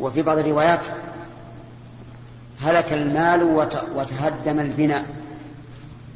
[0.00, 0.86] وفي بعض الروايات
[2.60, 3.42] هلك المال
[3.94, 5.06] وتهدم البناء.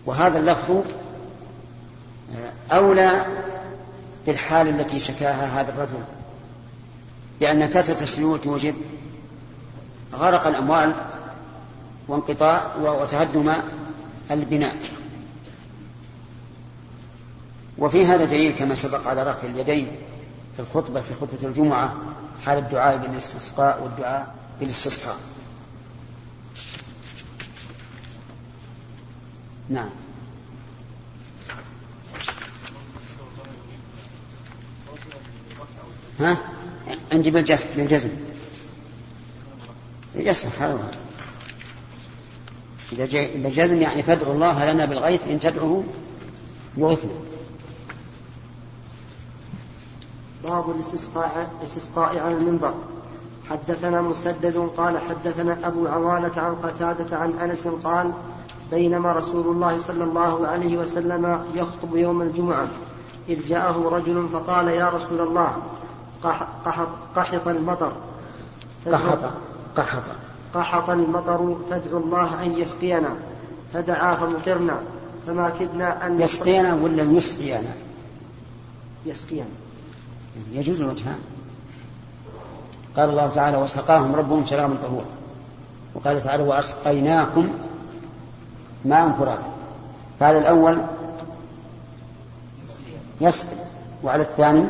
[0.07, 0.83] وهذا اللفظ
[2.35, 3.27] آه، أولى
[4.27, 6.01] بالحال التي شكاها هذا الرجل.
[7.41, 8.75] لأن كثرة السيول توجب
[10.15, 10.93] غرق الأموال
[12.09, 13.53] وانقطاع وتهدم
[14.31, 14.77] البناء.
[17.79, 19.89] وفي هذا دليل كما سبق على رفع اليدين.
[20.57, 21.95] في الخطبة في خطبة الجمعة
[22.45, 25.17] حال الدعاء بالاستسقاء والدعاء بالاستصحاء
[29.69, 29.91] نعم.
[36.21, 36.37] ها؟
[37.13, 38.11] عندي بالجزم بالجزم
[40.15, 40.91] يصح هذا
[43.35, 45.85] بالجزم يعني فادعوا الله لنا بالغيث إن تدعوه
[46.77, 47.11] يغثنا
[50.45, 52.75] باب الاستسقاء الاستسقاء على المنبر.
[53.51, 58.13] حدثنا مسدد قال حدثنا أبو عوانة عن قتادة عن أنس قال
[58.71, 62.69] بينما رسول الله صلى الله عليه وسلم يخطب يوم الجمعة
[63.29, 65.57] إذ جاءه رجل فقال يا رسول الله
[66.23, 66.47] قحط,
[67.17, 67.93] قحط المطر
[68.93, 69.19] قحط
[69.77, 70.03] قحط.
[70.55, 73.17] قحط المطر فادعوا الله أن يسقينا
[73.73, 74.81] فدعا فمطرنا
[75.27, 77.73] فما كدنا أن يسقينا ولا يسقينا
[79.07, 79.64] يسقينا.
[80.53, 81.19] يجوز الوجهان
[82.97, 85.07] قال الله تعالى وسقاهم ربهم شرابا طهورا.
[85.95, 87.49] وقال تعالى وأسقيناكم
[88.85, 89.55] ماء فراتا
[90.21, 90.79] قال الأول
[93.21, 93.57] يسقي
[94.03, 94.67] وعلى الثاني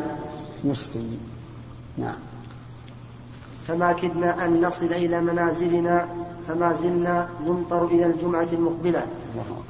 [0.65, 1.01] يسقي.
[1.99, 2.17] نعم.
[3.69, 6.07] فما كدنا أن نصل إلى منازلنا
[6.49, 9.07] فما زلنا نمطر إلى الجمعة المقبلة.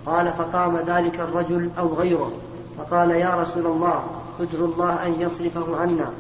[0.06, 2.32] قال فقام ذلك الرجل أو غيره.
[2.78, 4.04] فقال يا رسول الله
[4.40, 6.10] ادعو الله أن يصرفه عنا.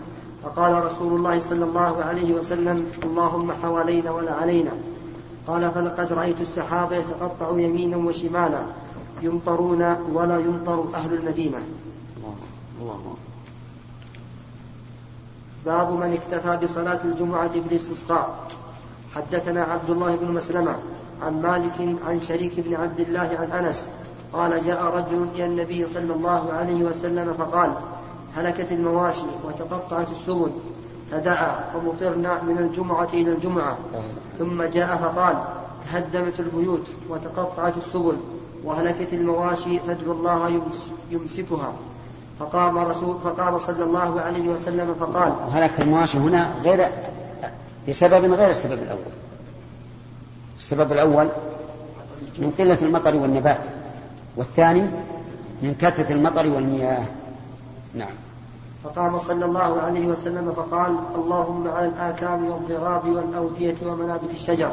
[0.42, 4.72] فقال رسول الله صلى الله عليه وسلم اللهم حوالينا ولا علينا.
[5.46, 8.62] قال فلقد رأيت السحابة يتقطع يمينا وشمالا
[9.22, 11.62] يمطرون ولا يمطر أهل المدينة.
[12.80, 13.16] الله
[15.66, 18.48] باب من اكتفى بصلاة الجمعة بالاستسقاء
[19.14, 20.76] حدثنا عبد الله بن مسلمة
[21.22, 23.88] عن مالك عن شريك بن عبد الله عن أنس
[24.32, 27.72] قال جاء رجل إلى النبي صلى الله عليه وسلم فقال
[28.36, 30.50] هلكت المواشي وتقطعت السبل
[31.10, 33.78] فدعا فمطرنا من الجمعة إلى الجمعة.
[34.38, 35.36] ثم جاء فقال
[35.92, 38.16] تهدمت البيوت وتقطعت السبل
[38.64, 40.60] وهلكت المواشي فادعوا الله
[41.10, 41.72] يمسكها.
[42.40, 46.88] فقام رسول فقام صلى الله عليه وسلم فقال وهلك المواشي هنا غير
[47.88, 49.12] بسبب غير السبب الأول.
[50.56, 51.28] السبب الأول
[52.38, 53.66] من قلة المطر والنبات
[54.36, 54.82] والثاني
[55.62, 57.04] من كثرة المطر والمياه.
[57.94, 58.14] نعم.
[58.84, 64.72] فقام صلى الله عليه وسلم فقال اللهم على الآكام والضراب والأودية ومنابت الشجر.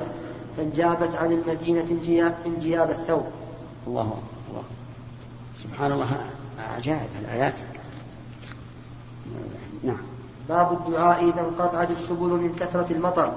[0.57, 1.85] فانجابت عن المدينة
[2.45, 3.25] انجياب الثوب.
[3.87, 4.63] الله الله
[5.55, 6.07] سبحان الله
[6.75, 7.59] عجائب الآيات.
[9.83, 10.01] نعم.
[10.49, 13.33] باب الدعاء إذا انقطعت السبل من كثرة المطر.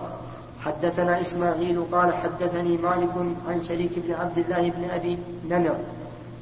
[0.61, 3.15] حدثنا إسماعيل قال حدثني مالك
[3.49, 5.19] عن شريك بن عبد الله بن أبي
[5.49, 5.77] نمر.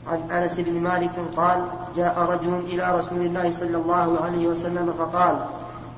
[0.07, 1.65] عن أنس بن مالك قال
[1.97, 5.37] جاء رجل إلى رسول الله صلى الله عليه وسلم فقال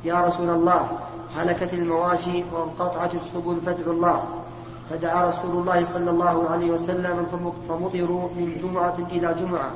[0.04, 0.88] يا رسول الله
[1.37, 4.22] هلكت المواشي وانقطعت السبل فادعوا الله.
[4.91, 7.26] فدعا رسول الله صلى الله عليه وسلم
[7.69, 9.70] فمطروا من جمعة إلى جمعة.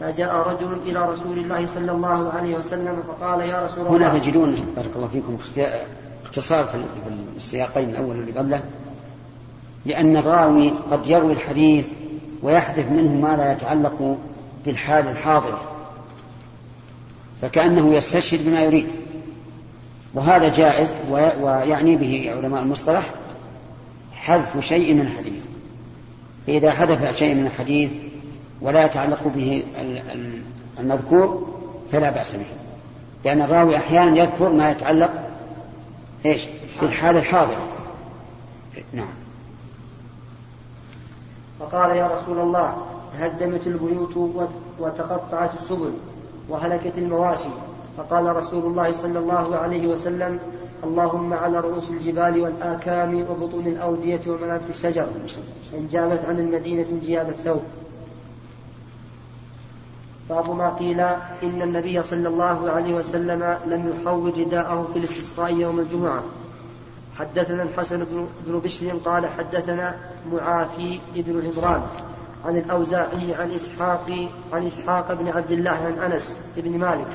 [0.00, 3.96] فجاء رجل إلى رسول الله صلى الله عليه وسلم فقال يا رسول الله.
[3.96, 5.38] هنا تجدون بارك الله فيكم
[6.24, 6.84] اختصار في
[7.36, 8.62] السياقين الأول اللي قبله.
[9.86, 11.86] لأن الراوي قد يروي الحديث
[12.42, 14.18] ويحذف منه ما لا يتعلق
[14.64, 15.60] بالحال الحاضرة
[17.42, 18.86] فكأنه يستشهد بما يريد.
[20.14, 20.94] وهذا جائز
[21.40, 23.10] ويعني به علماء المصطلح
[24.12, 25.44] حذف شيء من الحديث.
[26.46, 27.90] فإذا حذف شيء من الحديث
[28.60, 29.64] ولا يتعلق به
[30.80, 31.48] المذكور
[31.92, 32.46] فلا بأس به.
[33.24, 35.10] لأن الراوي أحيانا يذكر ما يتعلق
[36.26, 36.46] إيش؟
[36.80, 37.68] بالحال الحاضرة
[38.92, 39.19] نعم.
[41.60, 42.76] فقال يا رسول الله
[43.18, 44.16] تهدمت البيوت
[44.78, 45.92] وتقطعت السبل
[46.48, 47.48] وهلكت المواشي.
[47.96, 50.38] فقال رسول الله صلى الله عليه وسلم
[50.84, 55.06] اللهم على رؤوس الجبال والآكام وبطون الأودية ومنابت الشجر
[55.74, 57.62] إن جابت عن المدينة انجياب الثوب.
[60.28, 61.00] باب ما قيل
[61.42, 66.22] إن النبي صلى الله عليه وسلم لم يحول رداءه في الاستسقاء يوم الجمعة.
[67.20, 68.06] حدثنا الحسن
[68.46, 69.96] بن بشر قال حدثنا
[70.32, 71.82] معافي بن عمران
[72.44, 77.06] عن الأوزاعي عن إسحاق عن إسحاق بن عبد الله عن أنس بن مالك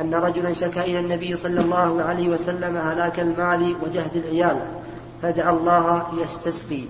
[0.00, 4.60] أن رجلا شكا إلى النبي صلى الله عليه وسلم هلاك المال وجهد العيال
[5.22, 6.84] فدعا الله يستسقي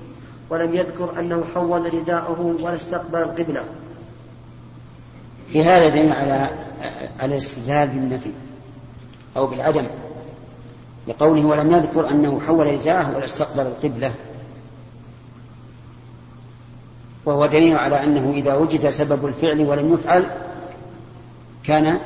[0.50, 3.64] ولم يذكر أنه حول رداءه ولا استقبل القبلة.
[5.52, 6.50] في هذا على
[7.20, 8.30] على الاستدلال بالنفي
[9.36, 9.86] أو بالعدم.
[11.08, 14.12] لقوله ولم يذكر أنه حول رداءه ولا استقبل القبلة.
[17.24, 20.24] وهو دليل على أنه إذا وجد سبب الفعل ولم يفعل
[21.64, 21.98] كان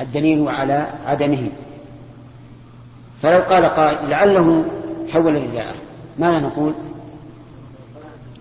[0.00, 1.50] الدليل على عدمه.
[3.22, 4.64] فلو قال قائل لعله
[5.12, 5.74] حول رداءه
[6.18, 6.72] ماذا نقول؟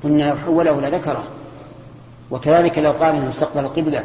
[0.03, 1.23] قلنا لو حوله لذكره.
[2.31, 4.03] وكذلك لو قال إنه استقبل القبلة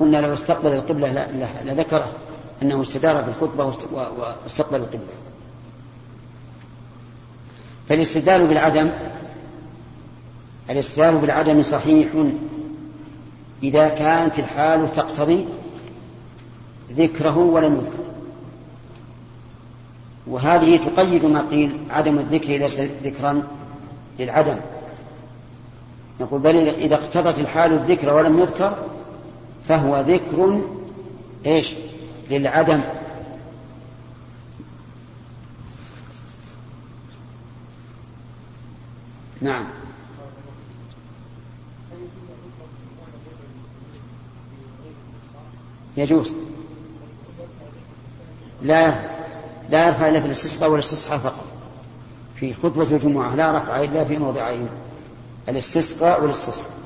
[0.00, 1.26] قلنا لو استقبل القبلة
[1.64, 2.12] لذكره.
[2.62, 3.64] أنه استدار في الخطبة
[4.44, 5.14] واستقبل القبلة.
[7.88, 8.90] فالاستدلال بالعدم
[10.70, 12.08] الاستدلال بالعدم صحيح
[13.62, 15.46] إذا كانت الحال تقتضي
[16.92, 18.04] ذكره ولم يذكر.
[20.26, 23.42] وهذه تقيد ما قيل عدم الذكر ليس ذكرا
[24.18, 24.56] للعدم.
[26.20, 28.76] نقول بل إذا اقتضت الحال الذكر ولم يذكر
[29.68, 30.60] فهو ذكر
[31.46, 31.74] إيش؟
[32.38, 32.82] للعدم.
[39.40, 39.64] نعم.
[45.96, 46.34] يجوز.
[48.62, 48.94] لا
[49.70, 51.44] لا يرفع إلا في الاستسقاء والاستصحاء فقط.
[52.34, 54.68] في خطبة الجمعة لا رفع إلا في موضعين
[55.48, 56.81] الاستسقاء والاستصحاء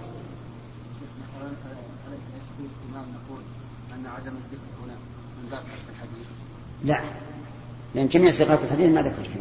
[6.87, 7.01] لا.
[7.95, 9.41] لأن جميع صيغات الحديث ما ذكر فيه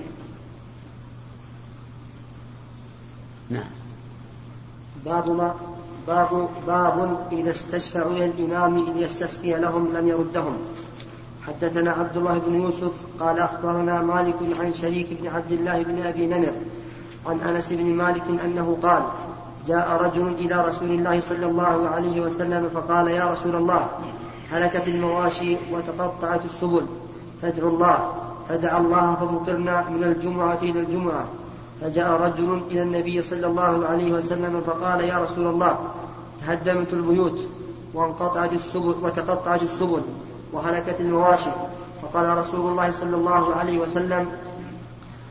[3.49, 3.69] نعم.
[5.05, 5.55] باب ما
[6.07, 10.57] باب باب إذا استشفعوا إلى الإمام إذ يستسقي لهم لم يردهم.
[11.47, 16.27] حدثنا عبد الله بن يوسف قال أخبرنا مالك عن شريك بن عبد الله بن أبي
[16.27, 16.53] نمر
[17.25, 19.03] عن أنس بن مالك أنه قال
[19.67, 23.89] جاء رجل إلى رسول الله صلى الله عليه وسلم فقال يا رسول الله
[24.51, 26.85] هلكت المواشي وتقطعت السبل.
[27.41, 28.13] فادعوا الله.
[28.49, 31.27] فدعا الله فمطرنا من الجمعة إلى الجمعة.
[31.81, 35.79] فجاء رجل إلى النبي صلى الله عليه وسلم فقال يا رسول الله
[36.41, 37.47] تهدمت البيوت
[37.93, 40.01] وانقطعت السبل وتقطعت السبل
[40.53, 41.49] وهلكت المواشي.
[42.01, 44.27] فقال رسول الله صلى الله عليه وسلم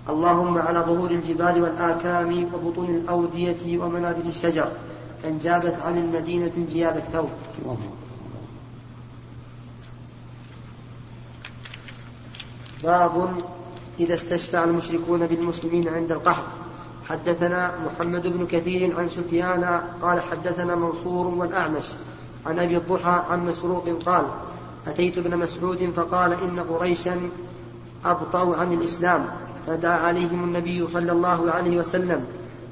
[0.09, 4.69] اللهم على ظهور الجبال والآكام وبطون الأودية ومنابت الشجر.
[5.23, 7.29] كان جابت عن المدينة جياب الثوب.
[12.85, 13.29] باب
[14.01, 16.45] إذا استشفع المشركون بالمسلمين عند القهر.
[17.09, 21.85] حدثنا محمد بن كثير عن سفيان قال حدثنا منصور والأعمش
[22.47, 24.25] عن أبي الضحى عن مسروق قال
[24.87, 27.21] أتيت ابن مسعود فقال إن قريشا
[28.05, 29.27] أبطأوا عن الإسلام.
[29.67, 32.27] فدعا عليهم النبي صلى الله عليه وسلم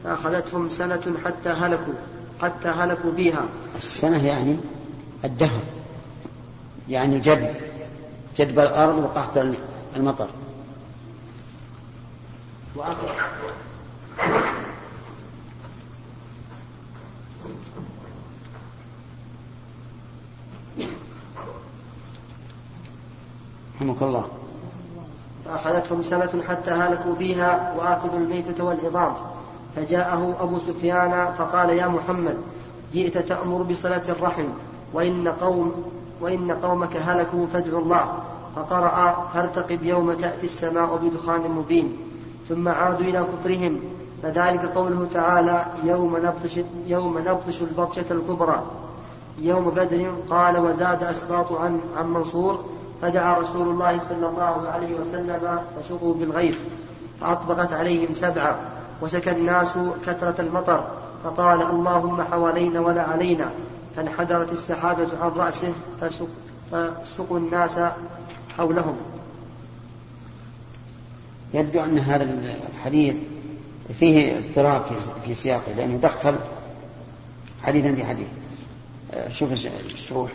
[0.04, 1.94] فأخذتهم سنة حتى هلكوا
[2.42, 3.44] حتى هلكوا فيها.
[3.78, 4.56] السنة يعني
[5.24, 5.62] الدهر
[6.88, 7.54] يعني جدب
[8.38, 9.38] جدب الأرض وقحط
[9.96, 10.28] المطر.
[23.82, 24.28] رحمك الله.
[25.44, 29.14] فأخذتهم سنة حتى هلكوا فيها وآكلوا الميتة والعظام
[29.76, 32.36] فجاءه أبو سفيان فقال يا محمد
[32.92, 34.44] جئت تأمر بصلاة الرحم
[34.92, 35.84] وإن قوم
[36.20, 38.22] وإن قومك هلكوا فادعوا الله.
[38.56, 41.96] فقرأ فارتقب يوم تأتي السماء بدخان مبين
[42.48, 43.80] ثم عادوا إلى كفرهم.
[44.22, 48.62] فذلك قوله تعالى يوم نبطش يوم نبطش البطشة الكبرى.
[49.38, 52.64] يوم بدر قال وزاد أسباط عن عن منصور
[53.02, 56.58] فدعا رسول الله صلى الله عليه وسلم فسقوا بالغيث
[57.20, 58.58] فأطبقت عليهم سبعة
[59.02, 60.84] وسكى الناس كثرة المطر
[61.24, 63.50] فقال اللهم حوالينا ولا علينا.
[63.96, 66.28] فانحدرت السحابة عن رأسه فسق
[66.72, 67.78] فسقوا الناس
[68.56, 68.96] حولهم
[71.54, 72.24] يبدو أن هذا
[72.74, 73.14] الحديث
[74.00, 74.82] فيه اضطراب
[75.24, 76.36] في سياقه لأنه دخل
[77.62, 78.26] حديثا في حديث.
[79.28, 80.30] شوف الشروح.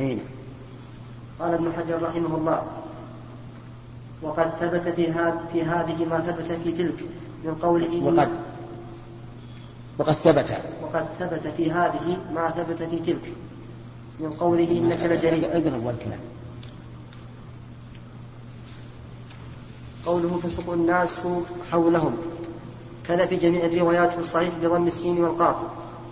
[0.00, 0.20] أين
[1.40, 2.62] قال ابن حجر رحمه الله
[4.22, 5.12] وقد ثبت في,
[5.52, 7.04] في هذه ما ثبت في تلك
[7.44, 8.28] من قوله وقد
[9.98, 10.58] وقد ثبت.
[10.82, 13.32] وقد ثبت في هذه ما ثبت في تلك
[14.20, 16.20] من قوله إنك لجريء اقرب والكلام
[20.06, 21.22] قوله فسق الناس
[21.72, 22.16] حولهم.
[23.08, 25.56] كان في جميع الروايات في الصحيح بضم السين والقاف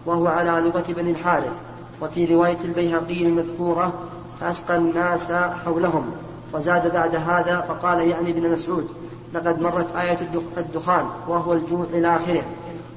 [0.06, 1.67] وهو على لغة بني الحارث.
[2.02, 4.08] وفي رواية البيهقي المذكورة
[4.40, 6.12] فأسقى الناس حولهم
[6.52, 8.88] وزاد بعد هذا فقال يعني ابن مسعود
[9.34, 10.18] لقد مرت آية
[10.56, 12.42] الدخان وهو الجوع إلى آخره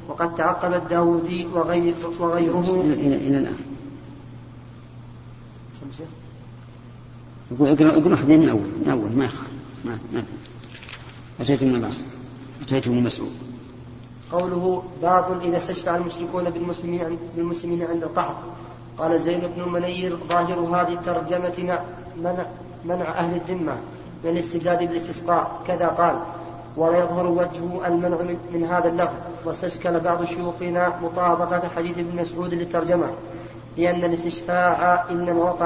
[0.08, 2.84] وقد تعقب الداودي وغير وغيره.
[2.84, 3.56] إلى الآن.
[7.52, 9.52] يقول يقول حديث من أول من أول ما يخالف
[9.86, 10.24] ما ما
[11.40, 12.04] أتيت من العصر
[12.62, 13.32] أتيت من مسعود.
[14.32, 18.36] قوله باب إذا استشفع المشركون بالمسلمين بالمسلمين عند القحط
[18.98, 21.80] قال زيد بن المنير ظاهر هذه الترجمة
[22.18, 22.46] منع
[22.86, 23.76] منع أهل الذمة
[24.24, 25.62] من الاستبداد بالاستسقاء.
[25.68, 26.16] كذا قال.
[26.78, 28.18] ولا يظهر وجه المنع
[28.54, 33.08] من, هذا اللفظ واستشكل بعض شيوخنا مطابقة حديث ابن مسعود للترجمة
[33.78, 35.66] لأن الاستشفاع إنما وقع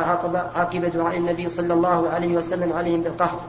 [0.56, 3.40] عقب, دعاء النبي صلى الله عليه وسلم عليهم بالقهر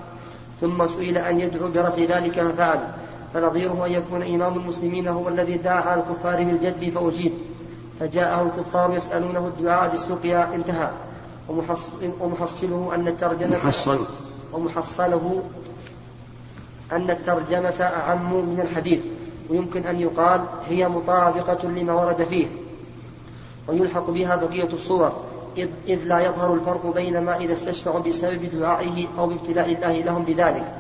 [0.61, 2.79] ثم سئل أن يدعو برفع ذلك ففعل
[3.35, 7.33] فنظيره أن يكون إمام المسلمين هو الذي دعا على الكفار بالجد فأجيب.
[8.01, 10.91] فجاءه الكفار يسألونه الدعاء بالسقيا انتهى.
[12.21, 13.99] ومحصله أن الترجمة محصل.
[14.53, 15.43] ومحصله
[16.93, 19.01] أن الترجمة أعم من الحديث.
[19.51, 22.47] ويمكن أن يقال هي مطابقة لما ورد فيه.
[23.69, 25.13] ويلحق بها بقية الصور.
[25.59, 30.23] إذ, إذ لا يظهر الفرق بين ما إذا استشفعوا بسبب دعائه أو بابتلاء الله لهم
[30.23, 30.75] بذلك.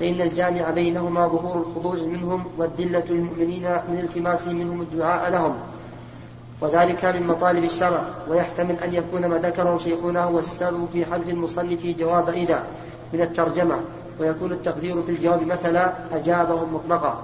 [0.00, 5.54] فإن الجامع بينهما ظهور الخضوع منهم والذلة للمؤمنين من التماسهم منهم الدعاء لهم.
[6.60, 11.86] وذلك من مطالب الشرع ويحتمل أن يكون ما ذكره شيخنا هو السبب في حذف المصنف
[11.86, 12.64] جواب إذا
[13.12, 13.80] من الترجمة
[14.20, 17.22] ويكون التقدير في الجواب مثلا أجابهم مطلقا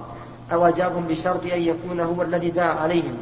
[0.51, 3.13] أو أجابهم بشرط أن يكون هو الذي دعا عليهم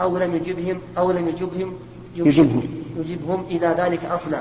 [0.00, 1.74] أو لم يجبهم أو لم يجبهم
[2.16, 2.62] يجبهم.
[2.96, 4.40] يجبهم إلى ذلك أصلا.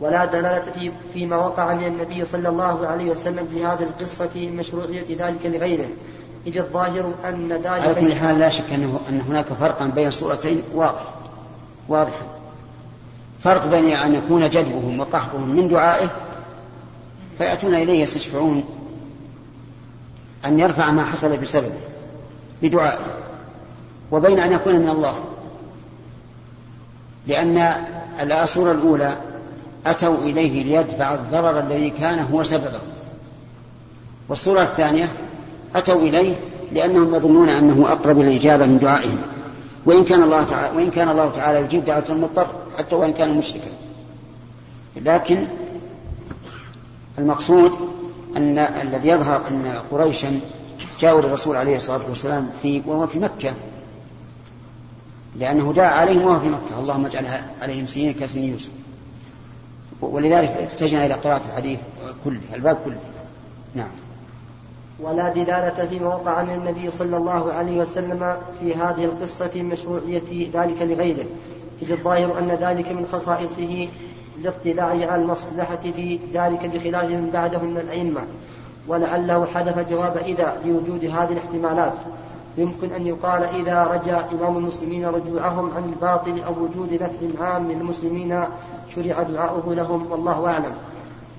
[0.00, 5.26] ولا دلالة في فيما وقع من النبي صلى الله عليه وسلم في هذه القصة مشروعية
[5.26, 5.88] ذلك لغيره.
[6.48, 10.62] إذ الظاهر أن ذلك على كل حال لا شك أنه أن هناك فرقا بين صورتين
[10.74, 11.02] واضح.
[11.88, 12.26] واضحا.
[13.40, 16.10] فرق بين أن يكون جذبهم وقحطهم من دعائه
[17.38, 18.64] فيأتون إليه يستشفعون
[20.44, 21.80] أن يرفع ما حصل بسببه
[22.62, 23.04] بدعائه
[24.10, 25.14] وبين أن يكون من الله.
[27.26, 27.84] لأن
[28.42, 29.16] الصورة الأولى
[29.86, 32.80] أتوا إليه ليدفع الضرر الذي كان هو سببه
[34.28, 35.08] والصورة الثانية
[35.74, 36.34] أتوا إليه
[36.72, 39.18] لأنهم يظنون أنه أقرب الإجابة من دعائهم.
[39.86, 42.46] وإن كان الله تعالى وإن كان الله تعالى يجيب دعوة المضطر
[42.78, 43.70] حتى وإن كان مشركا.
[44.96, 45.46] لكن
[47.18, 47.72] المقصود
[48.36, 50.40] أن الذي يظهر أن قريشا
[51.00, 53.52] جاءوا للرسول عليه الصلاة والسلام في وهو في مكة.
[55.36, 56.78] لأنه دعا عليهم وهو في مكة.
[56.80, 57.24] اللهم اجعل
[57.62, 58.70] عليهم سنين كسنين يوسف.
[60.00, 61.78] ولذلك احتجنا إلى قراءة الحديث
[62.24, 62.98] كله الباب كله.
[63.74, 63.88] نعم.
[65.02, 70.82] ولا دلالة فيما وقع من النبي صلى الله عليه وسلم في هذه القصة مشروعية ذلك
[70.82, 71.26] لغيره
[71.82, 73.88] إذ الظاهر أن ذلك من خصائصه
[74.38, 78.20] الاطلاع على المصلحة في ذلك بخلاف من بعده من الأئمة.
[78.88, 81.92] ولعله حذف جواب إذا لوجود هذه الاحتمالات.
[82.58, 88.40] يمكن أن يقال إذا رجا إمام المسلمين رجوعهم عن الباطل أو وجود نفع عام للمسلمين
[88.94, 90.72] شرع دعاؤه لهم والله أعلم.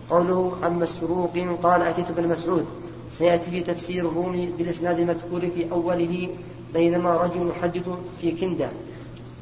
[0.10, 2.66] قوله عن مسروق قال أتيت بن مسعود
[3.10, 6.30] سيأتي في تفسير الرومي بالإسناد المذكور في أوله
[6.74, 7.90] بينما رجل يحدث
[8.22, 8.70] في كندة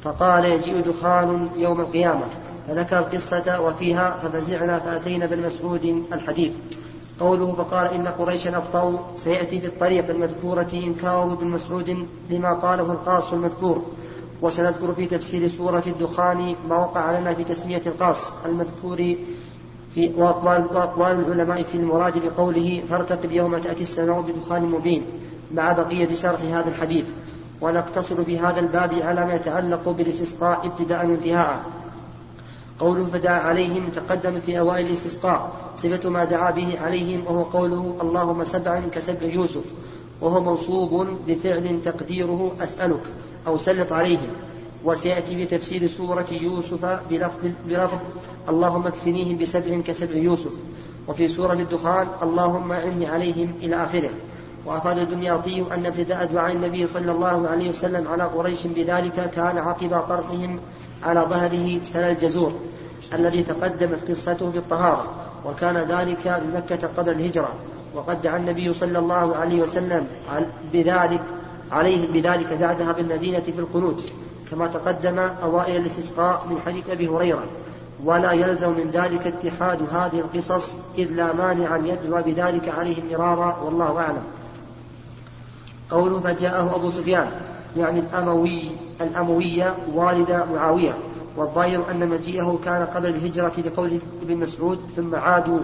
[0.02, 2.26] فقال يجيء دخان يوم القيامة
[2.68, 6.52] فذكر القصة وفيها ففزعنا فأتينا بن مسعود الحديث.
[7.20, 13.32] قوله فقال إن قريشا أبطأوا سيأتي في الطريق المذكورة إنكار بن مسعود لما قاله القاص
[13.32, 13.82] المذكور.
[14.42, 19.14] وسنذكر في تفسير سورة الدخان ما وقع لنا في تسمية القاص المذكور
[19.98, 25.02] في وأقوال, وأقوال العلماء في المراد بقوله فارتقب يوم تأتي السماء بدخان مبين
[25.54, 27.04] مع بقية شرح هذا الحديث.
[27.60, 31.64] ونقتصر في هذا الباب على ما يتعلق بالاستسقاء ابتداء وانتهاء.
[32.80, 35.52] قوله فدعا عليهم تقدم في أوائل الاستسقاء.
[35.76, 39.64] صفة ما دعا به عليهم وهو قوله اللهم سبعا كسبع يوسف.
[40.20, 43.02] وهو منصوب بفعل تقديره أسألك
[43.46, 44.30] أو سلط عليهم.
[44.84, 47.98] وسيأتي بتفسير سورة يوسف بلفظ, بلفظ
[48.48, 50.52] اللهم اكفنيهم بسبع كسبع يوسف.
[51.08, 54.10] وفي سورة الدخان اللهم أعني عليهم إلى آخره.
[54.66, 60.00] وأفاد الدمياطي أن ابتداء دعاء النبي صلى الله عليه وسلم على قريش بذلك كان عقب
[60.08, 60.60] طرحهم
[61.02, 62.52] على ظهره سل الجزور
[63.14, 65.04] الذي تقدمت قصته في الطهارة
[65.44, 67.54] وكان ذلك بمكة قبل الهجرة.
[67.94, 70.06] وقد دعا النبي صلى الله عليه وسلم
[70.72, 71.22] بذلك
[71.72, 74.12] عليهم بذلك بعدها بالمدينة في القنوت.
[74.50, 77.44] كما تقدم أوائل الاستسقاء من حديث أبي هريرة
[78.04, 83.56] ولا يلزم من ذلك اتحاد هذه القصص إذ لا مانع أن يدعو بذلك عليهم مرارا
[83.64, 84.22] والله أعلم.
[85.90, 87.30] قوله فجاءه أبو سفيان
[87.76, 90.94] يعني الأموي الأموية والد معاوية
[91.36, 95.60] والظاهر أن مجيئه كان قبل الهجرة لقول ابن مسعود ثم عادوا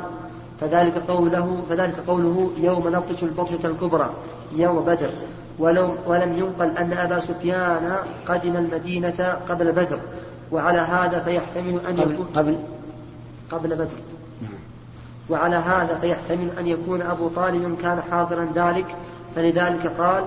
[0.60, 4.14] فذلك قوله فذلك قوله يوم نبطش البطشة الكبرى
[4.56, 5.10] يوم بدر.
[5.58, 7.96] ولو ولم ينقل أن أبا سفيان
[8.28, 10.00] قدم المدينة قبل بدر
[10.52, 12.58] وعلى هذا فيحتمل أن قبل يكون قبل
[13.50, 13.98] قبل بدر.
[15.30, 18.96] وعلى هذا فيحتمل أن يكون أبو طالب كان حاضرا ذلك
[19.36, 20.24] فلذلك قال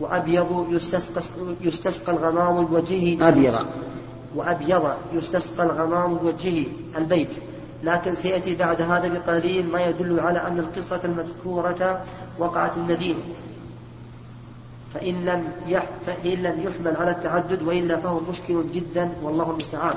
[0.00, 1.22] وأبيض يستسقى,
[1.60, 3.28] يستسقى الغمام بوجهه.
[3.28, 3.66] أبيض.
[4.34, 6.66] وأبيض يستسقى الغمام بوجهه
[6.96, 7.34] البيت.
[7.84, 12.02] لكن سيأتي بعد هذا بقليل ما يدل على أن القصة المذكورة
[12.38, 13.20] وقعت المدينة.
[14.94, 15.52] فإن لم
[16.06, 19.94] فإن لم يحمل على التعدد وإلا فهو مشكل جدا والله المستعان.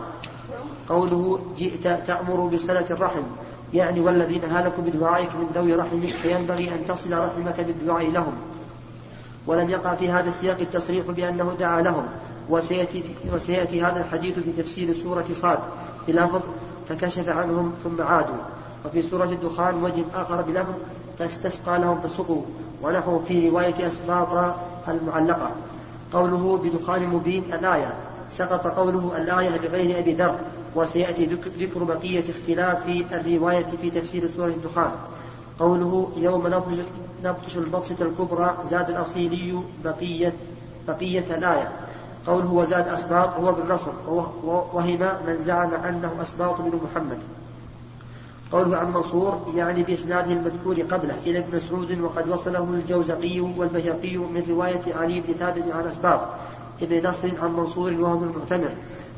[0.89, 3.23] قوله جئت تأمر بصلة الرحم.
[3.73, 8.33] يعني والذين هلكوا بدعائك من ذوي رحمك فينبغي أن تصل رحمك بالدعاء لهم.
[9.47, 12.05] ولم يقع في هذا السياق التصريح بأنه دعا لهم.
[12.49, 15.59] وسيأتي, وسيأتي هذا الحديث في تفسير سورة صاد.
[16.07, 16.41] بلفظ
[16.89, 18.35] فكشف عنهم ثم عادوا.
[18.85, 20.73] وفي سورة الدخان وجه آخر بلفظ
[21.19, 22.41] فاستسقى لهم فسقوا.
[22.83, 24.55] ونحو في رواية أسباط
[24.89, 25.51] المعلقة.
[26.13, 27.93] قوله بدخان مبين الآية.
[28.29, 30.35] سقط قوله الآية بغير أبي ذر
[30.75, 31.25] وسيأتي
[31.59, 34.91] ذكر بقية اختلاف الرواية في تفسير سورة الدخان.
[35.59, 36.77] قوله يوم نبطش,
[37.23, 40.33] نبطش البطشة الكبرى زاد الأصيلي بقية
[40.87, 41.71] بقية الآية.
[42.27, 43.91] قوله وزاد أسباط هو بالنصر
[44.43, 47.17] وهم من زعم أنه أسباط بن محمد.
[48.51, 54.43] قوله عن منصور يعني بإسناده المذكور قبله إلى ابن مسعود وقد وصله الجوزقي والبيهقي من
[54.49, 56.21] رواية علي بن ثابت عن أسباب
[56.81, 58.71] ابن نصر عن منصور وهو المعتمر.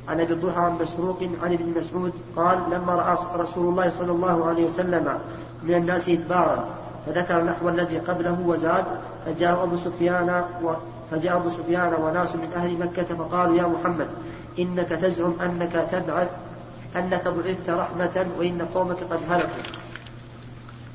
[0.10, 4.46] عن أبي الضحى عن مسروق عن ابن مسعود قال لما رأى رسول الله صلى الله
[4.46, 5.20] عليه وسلم
[5.64, 6.66] من الناس اتباعا
[7.06, 8.86] فذكر نحو الذي قبله وزاد
[9.26, 10.72] فجاء أبو سفيان و
[11.12, 14.08] فجاء أبو سفيان وناس من أهل مكة فقالوا يا محمد
[14.60, 16.30] إنك تزعم أنك تبعث
[16.96, 19.64] أنك بعثت رحمة وإن قومك قد هلكوا.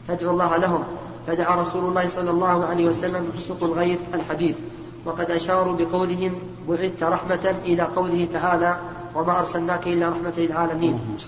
[0.08, 0.84] فادعوا الله لهم.
[1.26, 4.56] فدعا رسول الله صلى الله عليه وسلم بسوق الغيث الحديث.
[5.04, 6.34] وقد أشاروا بقولهم
[6.68, 8.78] بعثت رحمة إلى قوله تعالى
[9.14, 11.18] وما أرسلناك إلا رحمة للعالمين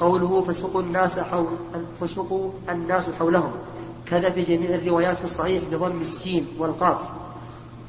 [0.00, 1.46] قوله فسقوا الناس حول
[2.00, 3.52] فسقوا الناس حولهم
[4.06, 6.98] كذا في جميع الروايات في الصحيح بضم السين والقاف.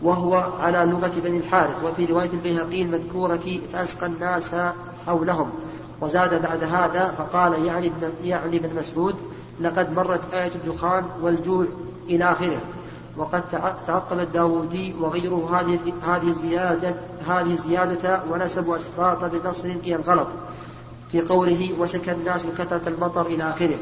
[0.01, 1.83] وهو على لغة بني الحارث.
[1.83, 4.55] وفي رواية البيهقي المذكورة فأسقى الناس
[5.07, 5.49] حولهم
[6.01, 9.15] وزاد بعد هذا فقال يعني ابن يعني ابن مسعود
[9.59, 11.65] لقد مرت آية الدخان والجوع
[12.09, 12.61] إلى آخره
[13.17, 13.49] وقد
[13.87, 16.95] تعقب الداودي وغيره هذه هذه الزيادة
[17.27, 20.27] هذه الزيادة ونسبوا أسقاط بنصر إلى الغلط
[21.11, 23.77] في قوله وشكى الناس كثرة المطر إلى آخره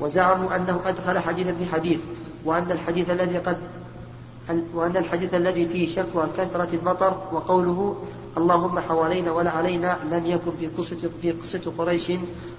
[0.00, 2.00] وزعموا أنه أدخل حديثا في حديث
[2.44, 3.56] وأن الحديث الذي قد
[4.74, 7.96] وأن الحديث الذي فيه شكوى كثرة المطر وقوله
[8.36, 12.12] اللهم حوالينا ولا علينا لم يكن في قصة في قصة قريش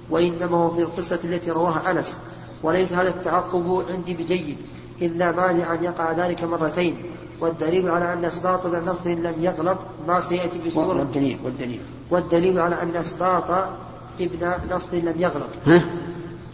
[0.09, 2.17] وإنما هو في القصة التي رواها أنس.
[2.63, 4.57] وليس هذا التعقب عندي بجيد
[5.01, 6.95] إلا مانع أن يقع ذلك مرتين.
[7.41, 11.81] والدليل على أن أسباط بن نصر لم يغلط ما سيأتي بسورة والدليل والدليل.
[12.11, 13.67] والدليل على أن أسباط
[14.19, 15.81] ابن نصر لم يغلط ها؟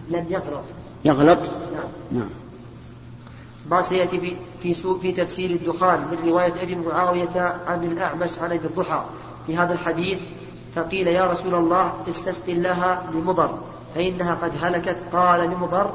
[0.10, 0.64] لم يغلط
[1.06, 1.92] يغلط نعم.
[2.12, 2.30] نعم.
[3.72, 8.68] ما سيأتي في في, في تفسير الدخان من رواية أبي معاوية عن الأعمش عن أبي
[8.68, 9.06] الضحى.
[9.48, 10.20] في هذا الحديث
[10.76, 13.58] فقيل يا رسول الله استسقي لها لمضر
[13.96, 14.98] فإنها قد هلكت.
[15.14, 15.92] قال لمضر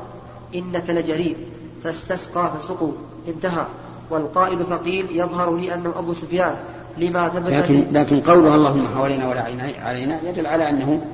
[0.54, 1.36] إنك لجريء
[1.84, 2.92] فاستسقى فسقوا.
[3.28, 3.66] انتهى.
[4.10, 6.56] والقائل فقيل يظهر لي أنه أبو سفيان
[6.98, 9.42] لما ثبت لكن لكن قوله اللهم حوالينا ولا
[9.82, 11.06] علينا يدل على أنه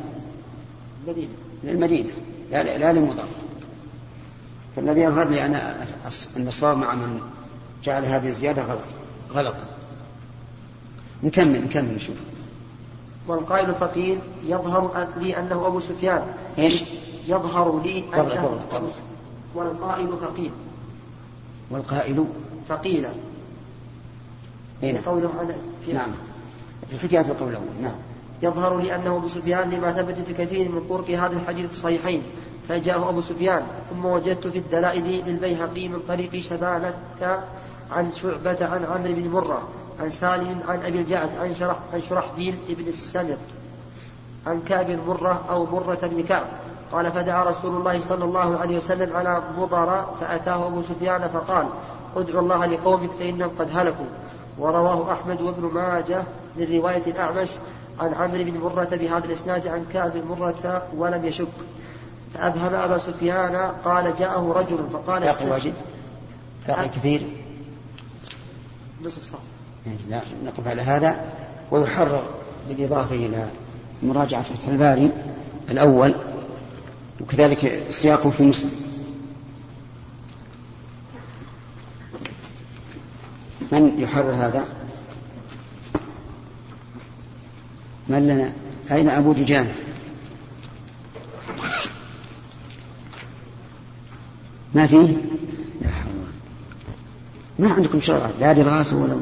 [1.05, 1.33] المدينة.
[1.64, 2.11] للمدينة
[2.51, 3.25] لا, لا لمضر.
[4.81, 5.55] فالذي يظهر لي أن
[6.37, 7.21] أن الصواب مع من
[7.85, 8.81] جعل هذه الزيادة غلط.
[9.33, 9.64] غلطا
[11.23, 12.16] نكمل نكمل نشوف
[13.27, 16.23] والقائل فقيل يظهر لي أنه أبو سفيان.
[16.59, 16.83] إيش؟
[17.29, 18.33] يظهر لي أنه قبل
[18.71, 18.90] قبل
[19.55, 20.51] والقائل فقيل
[21.71, 22.25] والقائل
[22.69, 23.07] فقيل
[24.83, 25.55] أين؟ قوله عن
[25.87, 26.11] في نعم.
[26.90, 27.95] في حكاية القول الأول نعم.
[28.43, 32.23] يظهر لي أنه أبو سفيان لما ثبت في كثير من طرق هذا الحديث الصحيحين.
[32.71, 36.95] فجاءه أبو سفيان ثم وجدت في الدلائل للبيهقي من طريق شبانة
[37.91, 39.69] عن شعبة عن عمرو بن مرة
[40.01, 43.37] عن سالم عن أبي الجعد عن شرح عن شرحبيل بن السمر
[44.47, 46.47] عن كعب مرة أو مرة بن كعب.
[46.93, 51.67] قال فدعا رسول الله صلى الله عليه وسلم على مضر فأتاه أبو سفيان فقال
[52.17, 54.07] ادعوا الله لقومك فإنهم قد هلكوا.
[54.59, 56.23] ورواه أحمد وابن ماجه
[56.57, 57.49] من رواية الأعمش
[58.01, 61.47] عن عمرو بن مرة بهذا الإسناد عن كعب مرة ولم يشك.
[62.35, 65.73] فأبهم أبا سفيان قال جاءه رجل فقال باقي واجب
[66.69, 67.23] باقي كثير.
[69.05, 69.38] نصف صح
[69.87, 71.25] إيه، نقف على هذا.
[71.71, 72.25] ويحرر
[72.69, 73.49] بالإضافة إلى
[74.03, 75.11] مراجعة فتح الباري
[75.71, 76.14] الأول
[77.21, 78.71] وكذلك السياق في مسلم.
[83.73, 84.64] من يحرر هذا؟
[88.09, 88.53] من لنا؟
[88.97, 89.75] أين أبو دجانة
[94.75, 95.17] ما فيه؟
[95.81, 96.13] لا حول.
[97.59, 99.21] ما عندكم شرع؟ لا دراسة ولا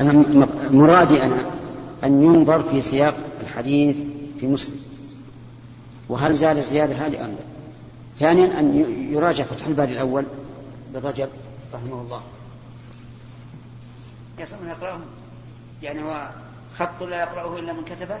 [0.00, 0.24] أنا
[0.70, 1.50] مرادي أنا
[2.04, 3.96] أن ينظر في سياق الحديث
[4.40, 4.80] في مسلم.
[6.08, 7.44] وهل زال الزيادة هذه أم لا؟
[8.18, 10.24] ثانيا أن يراجع فتح الباري الأول
[10.94, 11.28] للرجب
[11.74, 12.20] رحمه الله.
[14.38, 15.00] يصوم يقرأهم
[15.82, 16.28] يعني هو
[16.78, 18.18] خط لا يقرأه إلا من كتبه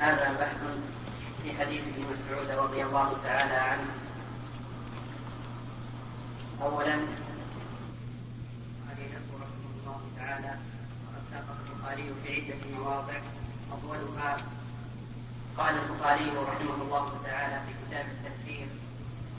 [0.00, 0.56] هذا بحث
[1.42, 3.90] في حديث ابن مسعود رضي الله تعالى عنه
[6.62, 6.94] اولا
[9.40, 10.54] رحمه الله تعالى
[11.06, 13.20] وقد ساق البخاري في عده مواضع
[13.72, 14.36] اولها
[15.58, 15.74] قال
[16.30, 18.66] البخاري رحمه الله تعالى في كتاب التفسير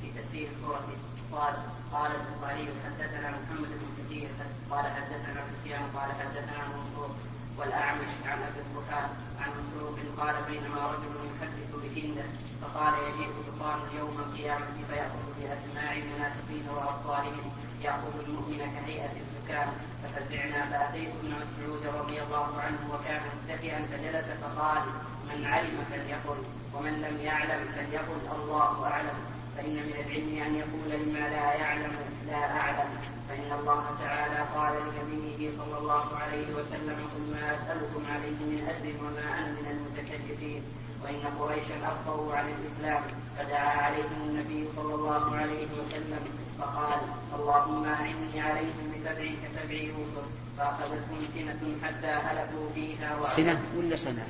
[0.02, 0.88] في تفسير سورة
[1.32, 1.56] صاد
[1.94, 4.30] قال البخاري حدثنا محمد بن كثير
[4.72, 7.10] قال حدثنا سفيان قال حدثنا منصور
[7.58, 9.02] والأعمش عن أبي الضحى
[9.42, 12.26] عن مسروق قال بينما رجل يحدث بهند
[12.62, 17.52] فقال يجيء سلطان يوم القيامة فيأخذ بأسماع المنافقين وأبصارهم
[17.84, 19.68] يأخذ المؤمن كهيئة السكان.
[20.04, 24.82] ففزعنا فأتيت ابن مسعود رضي الله عنه وكان متكئا فجلس فقال
[25.30, 26.44] من علم فليقل
[26.78, 29.18] ومن لم يعلم فليقل الله أعلم
[29.58, 31.94] فإن من العلم أن يقول لما لا يعلم
[32.28, 32.90] لا أعلم
[33.30, 38.94] فإن الله تعالى قال لنبيه صلى الله عليه وسلم قل ما أسألكم عليه من أجر
[39.04, 40.62] وما أنا من المتكلفين
[41.04, 43.02] وإن قريشا أخطأوا عن الإسلام
[43.38, 46.24] فدعا عليهم النبي صلى الله عليه وسلم
[46.60, 47.00] فقال
[47.36, 50.26] اللهم أعني عليهم بسبع كسبع يوسف
[50.58, 54.28] فأخذتهم سنة حتى هلكوا فيها سنة ولا سنة؟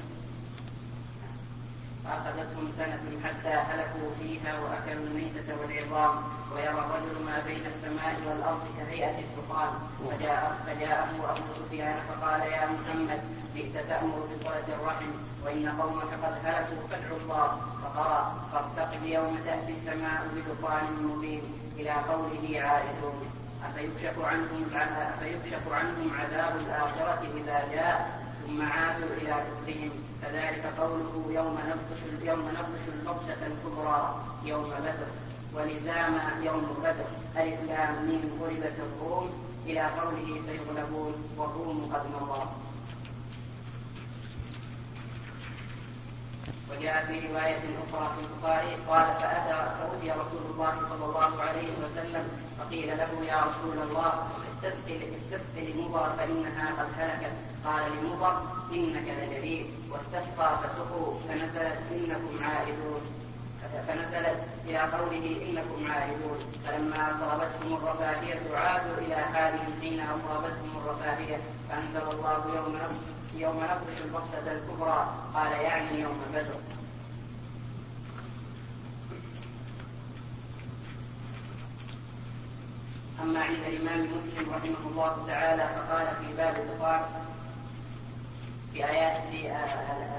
[2.07, 6.15] فأخذتهم سنة حتى هلكوا فيها وأكلوا الميتة والعظام
[6.55, 9.69] ويرى الرجل ما بين السماء والأرض كهيئة الدخان
[10.09, 13.21] فجاء فجاءه أبو سفيان فقال يا محمد
[13.55, 15.11] بئت تأمر بصلة الرحم
[15.45, 17.57] وإن قومك قد هلكوا فادعوا الله.
[17.83, 21.41] فقرأ فارتقب يوم تأتي السماء بدخان مبين
[21.77, 23.31] إلى قوله عائدون
[23.65, 24.69] أفيكشف عنهم
[25.17, 32.39] أفيكشف عنهم عذاب الآخرة إذا جاء؟ ثم عادوا إلى كفرهم فذلك قوله يوم نبطش يوم
[32.39, 35.07] نبطش البطشة الكبرى يوم بدر
[35.53, 37.05] ولزام يوم بدر.
[37.37, 39.29] ألف لام ميم غلبت الروم.
[39.65, 42.43] إلى قوله سيغلبون والروم قد مضى.
[46.71, 52.46] وجاء في رواية أخرى في البخاري قال فأتى فأتي رسول الله صلى الله عليه وسلم
[52.59, 57.33] فقيل له يا رسول الله استسقي استسقي لمضر فإنها قد هلكت
[57.65, 58.41] قال لمضر
[58.71, 63.01] إنك لجريء واستسقى فسقوا فنزلت إنكم عائدون.
[63.87, 66.39] فنزلت إلى قوله إنكم عائدون.
[66.65, 71.37] فلما أصابتهم الرفاهية عادوا إلى حالهم حين أصابتهم الرفاهية.
[71.69, 72.79] فأنزل الله يوم
[73.35, 75.13] يوم نبطش البطشة الكبرى.
[75.33, 76.76] قال يعني يوم بدر.
[83.23, 87.01] أما عند الإمام مسلم رحمه الله تعالى فقال في باب الدخان
[88.73, 89.39] في آيات في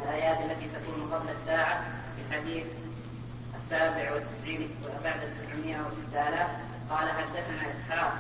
[0.03, 1.85] الآيات التي تكون قبل الساعة
[2.17, 2.67] في الحديث
[3.65, 4.71] السابع والتسعين
[5.05, 6.51] بعد التسعمائة وستة آلاف
[6.91, 8.13] قال حدثنا إسحاق؟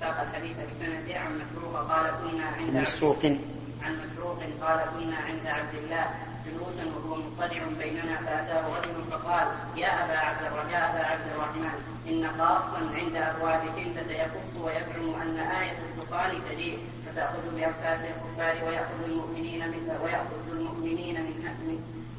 [0.00, 3.24] ساق الحديث بسند عن مسروق قال كنا عند مسروق.
[3.82, 6.06] عن مسروق قال كنا عند عبد الله.
[6.46, 11.76] جلوسا وهو مضطجع بيننا فأتاه رجل فقال يا أبا عبد يا أبا عبد الرحمن
[12.08, 19.04] إن قاصا عند أبواب كندة يقص ويزعم أن آية الدخان تجيء فتأخذ بأنفاس الكفار ويأخذ
[19.08, 21.36] المؤمنين من ويأخذ المؤمنين من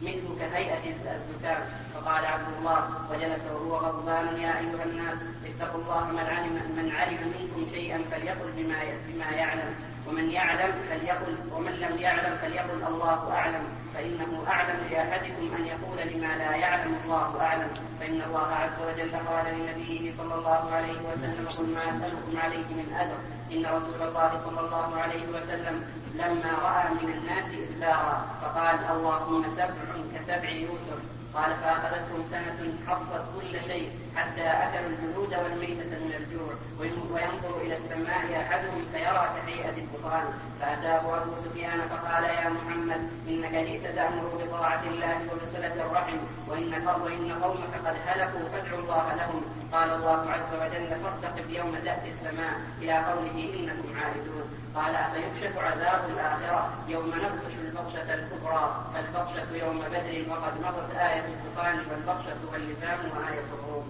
[0.02, 0.84] منه كهيئة
[1.16, 1.62] الزكام
[1.94, 7.34] فقال عبد الله وجلس وهو غضبان يا أيها الناس اتقوا الله من علم من علم
[7.40, 8.76] منكم شيئا فليقل بما
[9.08, 9.76] بما يعلم
[10.08, 16.38] ومن يعلم فليقل ومن لم يعلم فليقل الله أعلم فإنه أعلم لأحدكم أن يقول لما
[16.38, 17.70] لا يعلم الله أعلم.
[18.00, 22.94] فإن الله عز وجل قال لنبيه صلى الله عليه وسلم قل ما أسألكم عليه من
[23.00, 23.20] أجر.
[23.52, 25.84] إن رسول الله صلى الله عليه وسلم
[26.16, 29.84] لما رأى من الناس إدبارا فقال اللهم سبع
[30.16, 31.17] كسبع يوسف.
[31.38, 36.54] قال فأخذتهم سنة حصت كل شيء حتى أكلوا الجلود والميتة من الجوع.
[36.80, 40.26] وينظر إلى السماء أحدهم فيرى كهيئة الدخان
[40.60, 47.44] فأتاه أبو سفيان فقال يا محمد إنك جئت تأمر بطاعة الله وبصلة الرحم وإن وإن
[47.44, 49.42] قومك قد هلكوا فادعوا الله لهم.
[49.74, 52.54] قال الله عز وجل فارتقب يوم تأتي السماء.
[52.82, 54.46] إلى قوله إنكم عائدون
[54.76, 58.86] قال أفيكشف عذاب الآخرة؟ يوم نبطش البطشة الكبرى.
[58.94, 63.88] فالبطشة يوم بدر وقد مضت آية الطوفان والبطشة واللسان وآية الروم.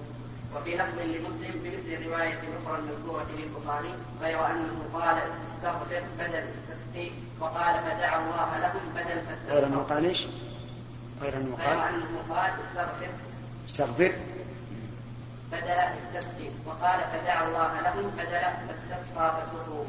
[0.56, 5.18] وفي لفظ لمسلم بمثل الرواية الأخرى المذكورة للبخاري غير أنه قال
[5.52, 10.28] استغفر بدل استسقي وقال فدعا الله لهم بدل فاستغفر غير أنه قال إيش؟
[11.22, 13.08] غير أنه قال غير أنه قال استغفر.
[13.68, 14.14] استغفر.
[15.52, 19.86] بدل استسقي وقال فدعا الله لهم بدل فاستسقى فسقوا.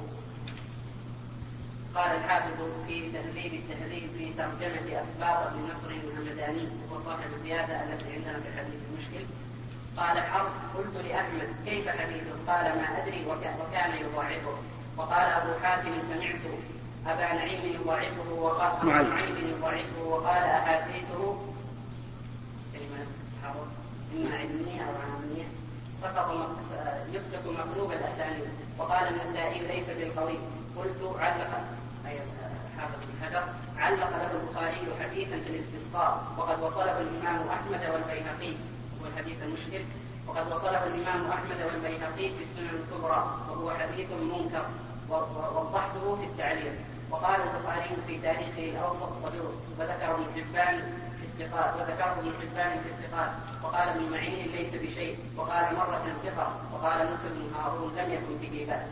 [1.99, 8.13] قال الحافظ في تهذيب التهذيب في ترجمة أسباط بن نصر الهمداني وهو صاحب الزيادة التي
[8.13, 9.25] عندنا في الحديث المشكل.
[9.97, 14.55] قال حرب قلت لأحمد كيف حديثه قال ما أدري وكان يضاعفه.
[14.97, 16.45] وقال أبو حاتم سمعت
[17.07, 21.39] أبا نعيم يضاعفه وقال أبو نعيم يضاعفه وقال أحاديثه
[22.73, 23.07] كلمة
[23.43, 23.69] حرب
[24.17, 25.45] إما علمية أو عامية.
[26.03, 26.49] سقط
[27.13, 28.49] يسقط مقلوب الأسانيد.
[28.79, 30.39] وقال النسائي ليس بالقوي.
[30.77, 31.78] قلت علق
[32.79, 33.45] أي حافظ بن حجر
[33.79, 38.53] علق له البخاري حديثا في الاستسقاء وقد وصله الإمام أحمد والبيهقي
[39.07, 39.83] الحديث المشكل
[40.27, 44.67] وقد وصله الإمام أحمد والبيهقي في السنن الكبرى وهو حديث منكر
[45.11, 46.73] ووضحته في التعليق
[47.11, 50.77] وقال البخاري في تاريخه الأوسط صدوق وذكر ابن حبان
[51.19, 53.31] في الثقات وذكره ابن حبان في الثقات.
[53.65, 58.67] وقال ابن معين ليس بشيء وقال مرة ثقة وقال موسى بن هارون لم يكن به
[58.69, 58.89] بأس.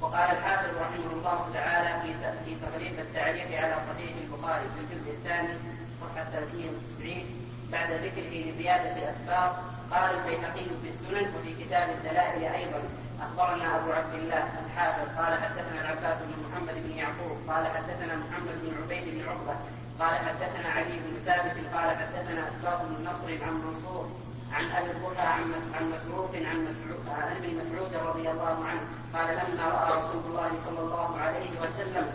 [0.00, 5.54] وقال الحافظ رحمه الله تعالى في في تغليف التعليق على صحيح البخاري في الجزء الثاني
[6.00, 9.56] صفحة 390 بعد ذكره لزيادة الأسباب
[9.92, 12.82] قال البيهقي في السنن وفي كتاب الدلائل أيضا
[13.20, 18.54] أخبرنا أبو عبد الله الحافظ قال حدثنا العباس بن محمد بن يعقوب قال حدثنا محمد
[18.62, 19.54] بن عبيد بن عقبة
[20.00, 24.10] قال حدثنا علي بن ثابت قال حدثنا أسباب بن نصر عن منصور
[24.52, 29.64] عن أبي الضحى عن مسروق عن مسعود عن ابن مسعود رضي الله عنه قال لما
[29.64, 32.06] رأى رسول الله صلى الله عليه وسلم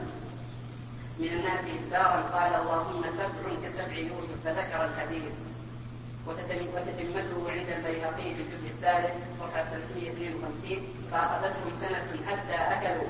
[1.19, 5.32] من الناس إدبارا قال اللهم سبع كسبع يوسف فذكر الحديث.
[6.27, 10.77] وتتمته عند البيهقي في الجزء الثالث صفحة 352
[11.12, 13.10] فأخذتهم سنة حتى أكلوا.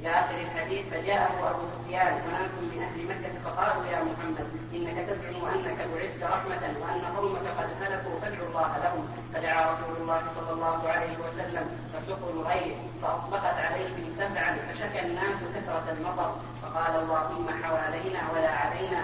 [0.00, 5.44] إلى آخر الحديث فجاءه أبو سفيان وناس من أهل مكة فقالوا يا محمد إنك تزعم
[5.54, 9.08] أنك بعثت رحمة وأن قومك قد هلكوا فادعوا الله لهم.
[9.34, 15.96] فدعا رسول الله صلى الله عليه وسلم فسقوا الغيث فأطلقت عليهم سبعا فشكى الناس كثرة
[15.98, 19.02] المطر فقال اللهم حوالينا ولا علينا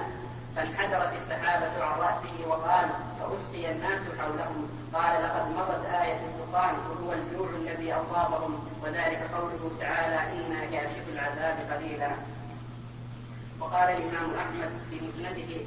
[0.57, 2.89] فانحدرت السحابة عن رأسه وقال
[3.21, 10.19] فأسقي الناس حولهم قال لقد مضت آية الدخان وهو الجوع الذي أصابهم وذلك قوله تعالى
[10.33, 12.11] إنا كاشف العذاب قليلا
[13.61, 15.61] وقال الإمام أحمد في مسنده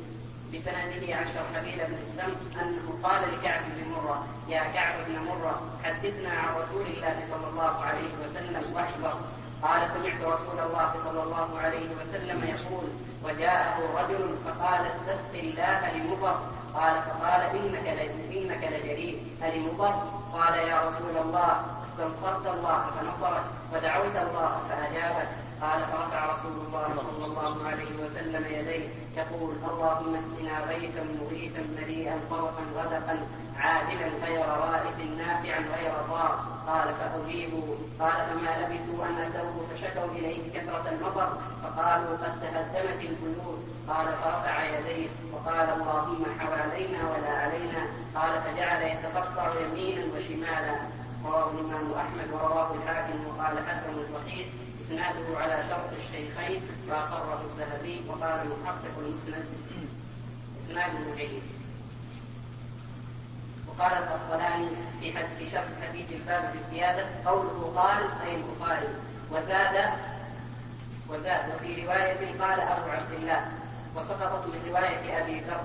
[0.54, 6.30] بسنده عن شرحبيل بن السم أنه قال لكعب بن مرة يا كعب بن مرة حدثنا
[6.30, 9.18] عن رسول الله صلى الله عليه وسلم واحفظ
[9.64, 12.90] قال سمعت رسول الله صلى الله عليه وسلم يقول
[13.24, 16.40] وجاءه رجل فقال استسق الله لمضر.
[16.74, 17.88] قال فقال إنك
[18.32, 19.38] إنك لجريء.
[19.44, 19.94] ألمضر
[20.34, 25.30] قال يا رسول الله استنصرت الله فنصرك ودعوت الله فأجابك.
[25.62, 32.20] قال فرفع رسول الله صلى الله عليه وسلم يديه يقول اللهم اسقنا غيثا مغيثا مليئا
[32.30, 36.40] فرقا غدقا عادلا غير رائد نافعا غير ضار.
[36.68, 41.30] قال فأجيبوا قال فما لبثوا أن أتوه فشكوا إليه كثرة المطر
[41.64, 43.60] فقالوا قد تهدمت البيوت.
[43.88, 47.82] قال فرفع يديه وقال اللهم حوالينا ولا علينا.
[48.16, 50.76] قال فجعل يتقطع يمينا وشمالا.
[51.26, 54.48] رواه الإمام أحمد ورواه الحاكم وقال حسن صحيح.
[54.90, 59.46] إسناده على شرط الشيخين وأقره الذهبي وقال محقق المسند
[60.66, 61.42] إسناده جيد
[63.68, 64.68] وقال الأصلاني
[65.02, 68.88] في في شرح حديث الباب بالزيادة قوله قال أي البخاري
[69.32, 69.90] وزاد
[71.10, 73.52] وزاد وفي رواية قال أبو عبد الله
[73.96, 75.64] وسقطت من رواية أبي ذر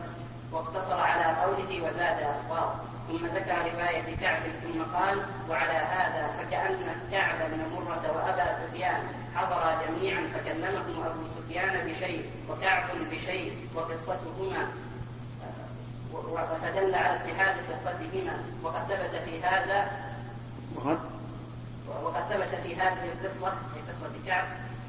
[0.53, 2.73] واقتصر على قوله وزاد أصباط
[3.09, 5.19] ثم ذكر رواية كعب ثم قال
[5.51, 6.77] وعلى هذا فكأن
[7.13, 9.01] كعب بن مرة وأبا سفيان
[9.35, 14.69] حضرا جميعا فكلمهم أبو سفيان بشيء وكعب بشيء وقصتهما.
[16.13, 18.45] وتدل على اتحاد قصتهما.
[18.63, 19.91] وقد ثبت في هذا
[20.77, 20.99] وقد؟
[22.03, 24.45] وقد ثبت في هذه القصة في قصة كعب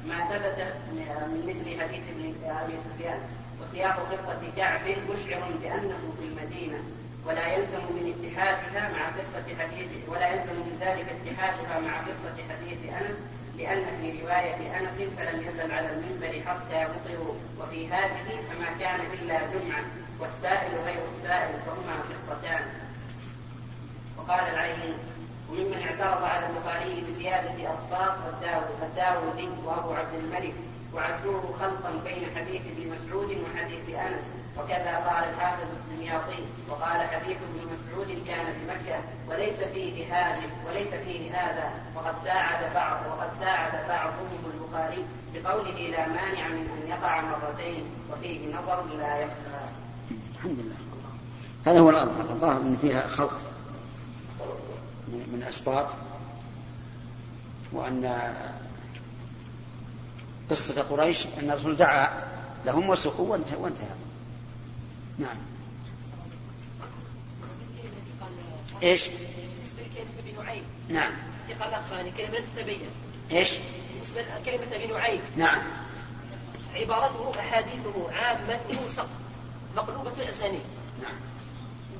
[0.06, 3.18] ما ثبت من مثل حديث ابن أبي سفيان.
[3.62, 6.78] وسياق قصة كعب مشعر بأنه في المدينة.
[7.26, 12.78] ولا يلزم من اتحادها مع قصة حديث ولا يلزم من ذلك اتحادها مع قصة حديث
[12.92, 13.16] أنس
[13.58, 19.38] لأن في رواية أنس فلم يزل على المنبر حتى مطروا وفي هذه فما كان إلا
[19.38, 19.84] جمعة
[20.20, 22.64] والسائل غير السائل فهما قصتان.
[24.18, 24.94] وقال العيني
[25.50, 30.54] وممن اعترض على البخاري بزيادة أصباط الداود الداودي وأبو عبد الملك
[30.94, 34.35] وعدوه خلطا بين حديث ابن مسعود وحديث أنس.
[34.58, 40.88] وكذا قال الحافظ الدمياطي وقال حديث ابن مسعود كان في مكة وليس فيه هذا وليس
[40.88, 47.20] فيه هذا وقد ساعد بعض وقد ساعد بعضهم البخاري بقوله لا مانع من أن يقع
[47.20, 49.68] مرتين وفيه نظر لا يخفى.
[50.34, 50.76] الحمد لله.
[51.66, 53.32] هذا هو الأظهر، الظاهر أن فيها خلط
[55.08, 55.86] من أسباط
[57.72, 58.32] وأن
[60.50, 62.08] قصة قريش أن الرسول دعا
[62.66, 64.05] لهم وسخوا وانتهى
[65.18, 65.36] نعم
[68.82, 71.12] إيش؟ بالنسبة لكلمه ابي نعيم نعم
[71.60, 72.80] قال كلمه تتبين
[73.32, 73.50] إيش؟
[73.92, 75.62] بالنسبة لكلمه ابي نعيم نعم
[76.74, 79.08] عبارته أحاديثه عامته سقط
[79.76, 80.64] مقلوبة الاسانيد
[81.02, 81.16] نعم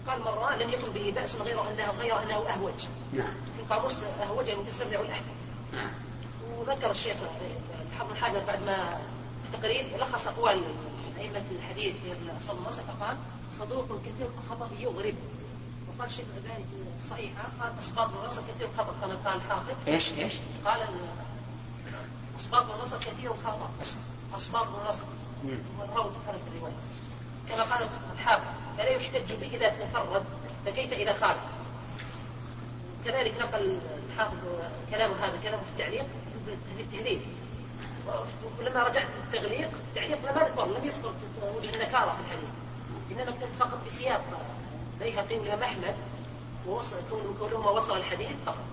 [0.06, 2.86] قال مرة لم يكن به بأس غير أنه غير أنه أهوج.
[3.12, 3.34] نعم.
[3.56, 5.34] في القاموس أهوج المتسرع الأحكم.
[5.74, 5.90] نعم.
[6.56, 7.16] وذكر الشيخ
[7.98, 9.00] حفظ الحجر بعد ما
[9.44, 10.62] التقرير لخص أقوال
[11.18, 13.16] أئمة الحديث في أصحاب النصر فقال
[13.58, 15.14] صدوق كثير الخطأ يضرب.
[15.88, 19.74] وقال الشيخ الألباني في الصحيحة قال أسباط النصر كثير الخطأ كما قال الحافظ.
[19.88, 20.80] إيش إيش؟ قال
[22.38, 23.70] أسباط النصر كثير الخطأ.
[24.36, 25.04] أسباط النصر.
[25.78, 26.74] والروض كانت الرواية.
[27.48, 28.44] كما قال الحافظ
[28.78, 30.24] فلا يحتج به إذا تفرد
[30.66, 31.38] فكيف إذا خالف
[33.04, 33.78] كذلك نقل
[34.10, 34.36] الحافظ
[34.90, 36.06] كلام هذا كلامه في التعليق
[36.76, 37.20] في التهذيب
[38.58, 41.12] ولما رجعت في التغليق التعليق ما ذكر لم يذكر
[41.56, 42.48] وجه النكارة في الحديث.
[43.10, 44.24] إنما كتب فقط بسياق
[45.00, 45.94] بيهقي والامام أحمد
[46.66, 46.96] ووصل
[47.38, 48.64] كونهما وصل الحديث فقط.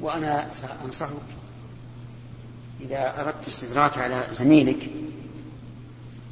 [0.00, 1.10] وأنا سأنصحك
[2.80, 4.90] إذا أردت استدراك على زميلك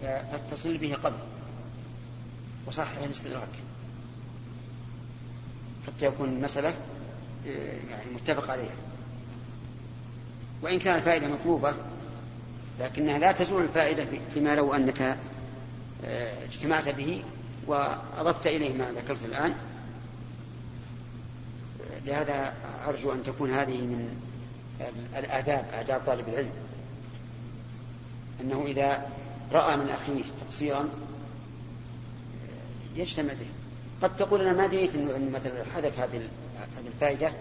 [0.02, 1.16] فاتصل به قبل
[2.66, 3.48] وصحح الاستدراك
[5.86, 6.74] حتى يكون المسألة
[7.46, 8.74] آه، يعني متفق عليها.
[10.62, 11.74] وإن كان الفائدة مطلوبة
[12.80, 15.16] لكنها لا تزول الفائدة فيما لو أنك
[16.04, 17.22] آه، اجتمعت به
[17.66, 19.54] وأضفت إليه ما ذكرت الآن.
[22.06, 22.54] لهذا
[22.86, 24.20] أرجو أن تكون هذه من
[25.16, 26.52] الآداب آداب طالب العلم.
[28.40, 29.08] أنه إذا
[29.52, 30.88] رأى من أخيه تقصيرا
[32.96, 33.46] يجتمع به.
[34.02, 36.28] قد تقول أنا ما دريت أنه مثلا حذف هذه
[36.86, 37.32] الفائدة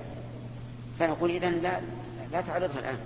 [0.99, 1.81] فنقول إذا لا
[2.33, 2.99] لا تعرضها الآن.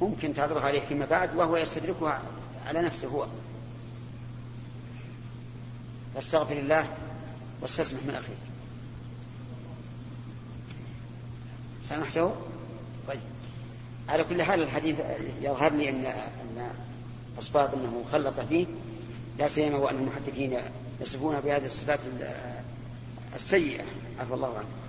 [0.00, 2.22] ممكن تعرضها عليه فيما بعد وهو يستدركها
[2.66, 3.26] على نفسه هو.
[6.14, 6.88] فاستغفر الله
[7.62, 8.36] واستسمح من أخيك
[11.84, 12.34] سامحته
[13.08, 13.20] طيب.
[14.08, 14.96] على كل حال الحديث
[15.40, 16.70] يظهر لي أن أن
[17.38, 18.66] أسباط أنه خلط فيه.
[19.38, 20.58] لا سيما وأن المحدثين
[21.00, 22.00] يصفون بهذه الصفات
[23.34, 23.84] السيئة.
[24.20, 24.85] عفى الله عنه.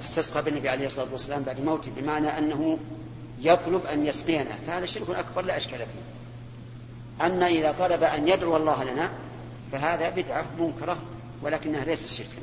[0.00, 2.78] استسقى بالنبي عليه الصلاة والسلام بعد موته بمعنى أنه
[3.40, 4.56] يطلب أن يسقينا.
[4.66, 7.26] فهذا شرك أكبر لا أشكال فيه.
[7.26, 9.10] أما إذا طلب أن يدعو الله لنا
[9.72, 10.96] فهذا بدعة منكرة
[11.42, 12.42] ولكنها ليست شركا.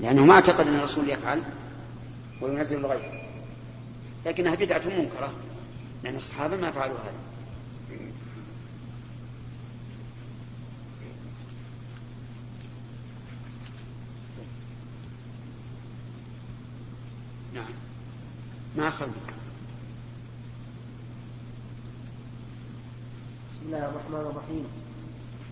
[0.00, 1.42] لأنه ما اعتقد أن الرسول يفعل
[2.40, 3.02] وينزل الغيث
[4.26, 5.32] لكنها بدعة منكرة
[6.04, 7.31] لأن الصحابة ما فعلوا هذا.
[18.82, 19.12] ما أخذنا
[23.66, 24.66] الله الرحمن الرحيم.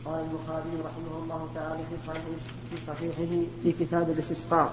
[0.05, 4.73] قال البخاري رحمه الله تعالى في صحيحه في صحيحه في كتاب الاستسقاء.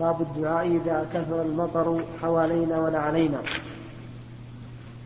[0.00, 3.42] باب الدعاء إذا كثر المطر حوالينا ولا علينا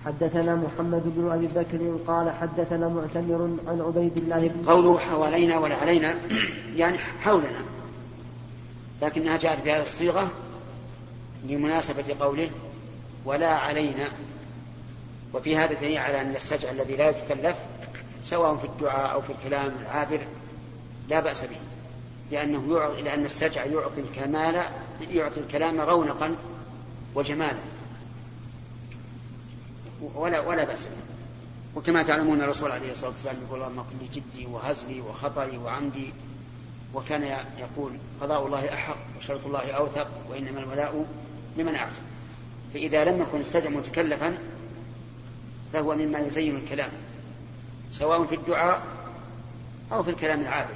[0.04, 5.76] حدثنا محمد بن أبي بكر قال حدثنا معتمر عن عبيد الله بن قوله حوالينا ولا
[5.76, 6.14] علينا
[6.76, 7.64] يعني حولنا.
[9.02, 10.30] لكنها جاءت بهذه الصيغة
[11.44, 12.50] لمناسبة قوله
[13.24, 14.08] ولا علينا
[15.34, 17.56] وفي هذا دليل على أن السجع الذي لا يتكلف
[18.24, 20.20] سواء في الدعاء أو في الكلام العابر
[21.08, 21.56] لا بأس به
[22.30, 24.62] لأنه يعطي لأن السجع يعطي الكمال
[25.10, 26.36] يعطي الكلام رونقا
[27.14, 27.58] وجمالا.
[30.14, 31.14] ولا ولا بأس به.
[31.76, 36.12] وكما تعلمون الرسول عليه الصلاة والسلام يقول اللهم اغفر لي جدي وهزلي وخطئي وعمدي
[36.94, 37.22] وكان
[37.58, 41.04] يقول قضاء الله أحق وشرط الله أوثق وإنما الولاء
[41.58, 42.02] لمن أعتق
[42.74, 44.34] فإذا لم يكن السجع متكلفا
[45.72, 46.90] فهو مما يزين الكلام
[47.92, 48.82] سواء في الدعاء
[49.92, 50.74] أو في الكلام العابر.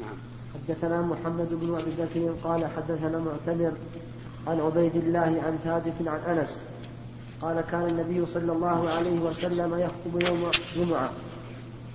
[0.00, 0.16] نعم.
[0.54, 3.72] حدثنا محمد بن أبي بكر قال حدثنا معتمر
[4.46, 6.58] عن عبيد الله عن ثابت عن أنس
[7.42, 11.10] قال كان النبي صلى الله عليه وسلم يخطب يوم جمعة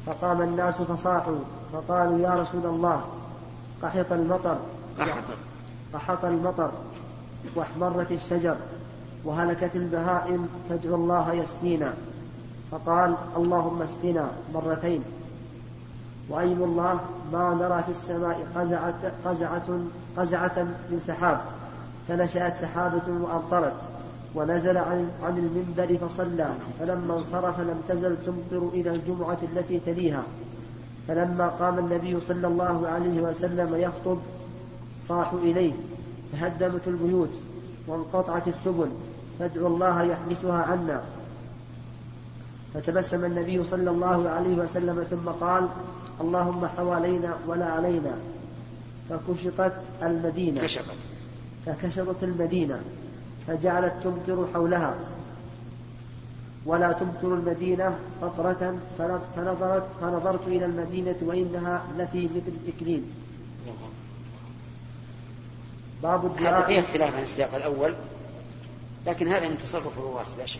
[0.05, 1.39] فقام الناس فصاحوا
[1.73, 3.05] فقالوا يا رسول الله
[3.83, 4.57] قحط المطر.
[4.99, 5.23] قحط.
[6.23, 6.71] المطر
[7.55, 8.55] واحمرت الشجر
[9.25, 11.93] وهلكت البهائم فادعوا الله يسقينا.
[12.71, 15.03] فقال اللهم اسقنا مرتين.
[16.29, 16.99] وأيم الله؟
[17.33, 19.79] ما نرى في السماء قزعة, قزعة,
[20.17, 21.41] قزعة من سحاب.
[22.07, 23.75] فنشأت سحابة وأمطرت
[24.35, 26.49] ونزل عن, عن المنبر فصلى.
[26.79, 30.23] فلما انصرف لم تزل تمطر إلى الجمعة التي تليها.
[31.07, 34.17] فلما قام النبي صلى الله عليه وسلم يخطب
[35.07, 35.73] صاحوا إليه
[36.31, 37.29] تهدمت البيوت
[37.87, 38.89] وانقطعت السبل
[39.39, 41.01] فادعوا الله يحبسها عنا.
[42.73, 45.67] فتبسم النبي صلى الله عليه وسلم ثم قال
[46.21, 48.17] اللهم حوالينا ولا علينا.
[49.09, 50.61] فكشطت المدينة.
[50.61, 50.95] كشطت.
[51.65, 52.81] فكشطت المدينة.
[53.47, 54.95] فجعلت تمطر حولها.
[56.65, 58.77] ولا تمطر المدينة قطرة
[59.35, 63.03] فنظرت فنظرت إلى المدينة وإنها لفي مثل الإكليل
[66.03, 67.93] باب هذا فيه اختلاف عن السياق الأول
[69.07, 70.59] لكن هذا من تصرف الرواة لا شك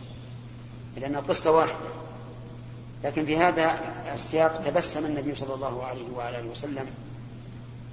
[0.98, 1.76] لأن القصة واحدة.
[3.04, 3.80] لكن في هذا
[4.14, 6.86] السياق تبسم النبي صلى الله عليه وآله وسلم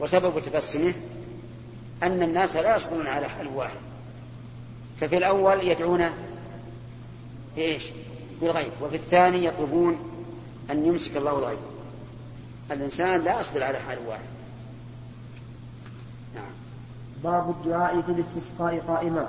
[0.00, 0.94] وسبب تبسمه
[2.02, 3.78] أن الناس لا يصبرون على حال واحد.
[5.00, 6.10] ففي الأول يدعون
[7.56, 7.84] بإيش؟
[8.40, 9.98] بالغيب وفي الثاني يطلبون
[10.70, 11.58] أن يمسك الله الغيب.
[12.70, 14.33] الإنسان لا يصبر على حال واحد.
[17.24, 19.26] باب الدعاء في الاستسقاء قائما.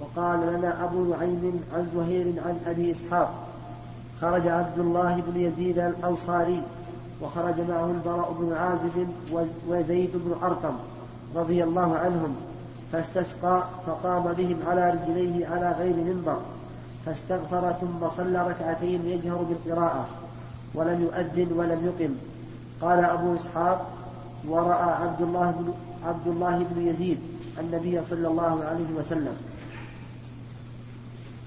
[0.00, 3.34] وقال لنا أبو نعيم عن زهير عن أبي إسحاق
[4.20, 6.62] خرج عبد الله بن يزيد الأنصاري
[7.22, 9.08] وخرج معه البراء بن عازب
[9.68, 10.74] وزيد بن أرقم
[11.34, 12.36] رضي الله عنهم
[12.92, 16.38] فاستسقى فقام بهم على رجليه على غير منبر
[17.06, 20.06] فاستغفر ثم صلى ركعتين يجهر بالقراءة
[20.74, 22.14] ولم يؤذن ولم يقم.
[22.80, 23.86] قال أبو إسحاق
[24.48, 25.74] ورأى عبد الله بن
[26.04, 27.18] عبد الله بن يزيد
[27.58, 29.36] النبي صلى الله عليه وسلم.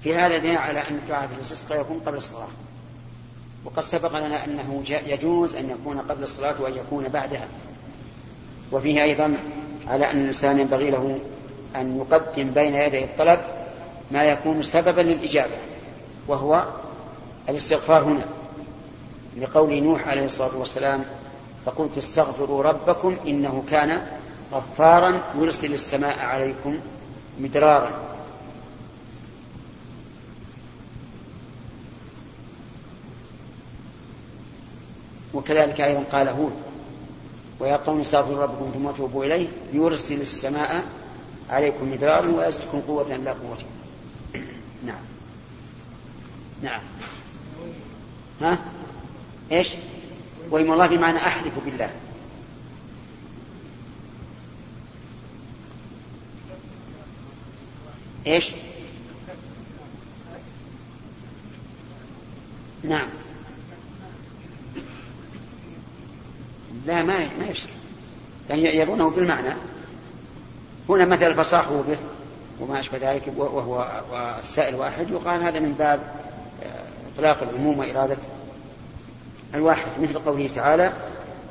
[0.02, 2.48] في هذا دليل على أن الدعاء الاستسقاء يكون قبل الصلاة.
[3.64, 7.48] وقد سبق لنا أنه يجوز أن يكون قبل الصلاة وأن يكون بعدها.
[8.72, 9.36] وفيه أيضا
[9.88, 11.18] على أن الإنسان ينبغي له
[11.76, 13.40] أن يقدم بين يدي الطلب
[14.10, 15.56] ما يكون سببا للإجابة
[16.28, 16.64] وهو
[17.48, 18.24] الاستغفار هنا
[19.40, 21.04] لقول نوح عليه الصلاة والسلام
[21.64, 24.06] فقلت استغفروا ربكم إنه كان
[24.52, 26.78] غفارا يرسل السماء عليكم
[27.40, 28.10] مدرارا.
[35.34, 36.52] وكذلك أيضا قال هود
[37.60, 40.84] ويا قوم استغفروا ربكم ثم توبوا إليه يرسل السماء
[41.50, 43.58] عليكم مدرارا ويزدكم قوة لا قوة.
[44.86, 45.02] نعم.
[46.62, 46.80] نعم.
[48.40, 48.58] ها؟
[49.52, 49.68] إيش؟
[50.50, 51.90] ويم الله بمعنى أحلف بالله.
[58.26, 58.52] إيش؟
[62.84, 63.08] نعم.
[66.86, 67.72] لا ما ما يشرك
[68.50, 69.54] يعني يرونه بالمعنى.
[70.88, 71.96] هنا مثل فصاحوا به
[72.60, 76.00] وما أشبه ذلك وهو والسائل واحد يقال هذا من باب
[76.62, 76.84] آه،
[77.14, 78.16] إطلاق العموم وإرادة
[79.54, 80.92] الواحد مثل قوله تعالى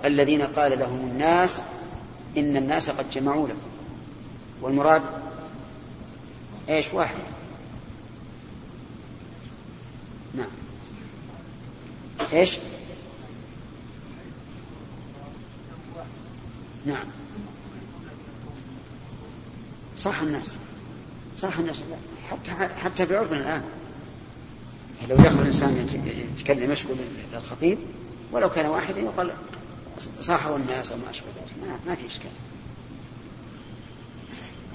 [0.06, 1.62] الذين قال لهم الناس
[2.38, 3.58] إن الناس قد جمعوا لكم.
[4.62, 5.02] والمراد
[6.70, 7.16] إيش؟ واحد.
[10.34, 10.48] نعم.
[12.34, 12.58] إيش؟
[16.86, 17.06] نعم.
[19.98, 20.48] صح الناس.
[21.38, 21.82] صح الناس.
[22.32, 23.79] حتى حتى في عرفنا الآن.
[25.10, 25.88] لو دخل الإنسان
[26.38, 26.94] يتكلم يشكو
[27.34, 27.78] للخطيب
[28.32, 29.32] ولو كان واحدا يقال
[30.22, 31.68] صاحوا الناس وما أشبه ذلك.
[31.68, 32.32] ما, ما في إشكال.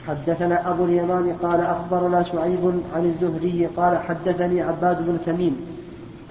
[0.09, 5.67] حدثنا أبو اليمان قال أخبرنا شعيب عن الزهري قال حدثني عباد بن تميم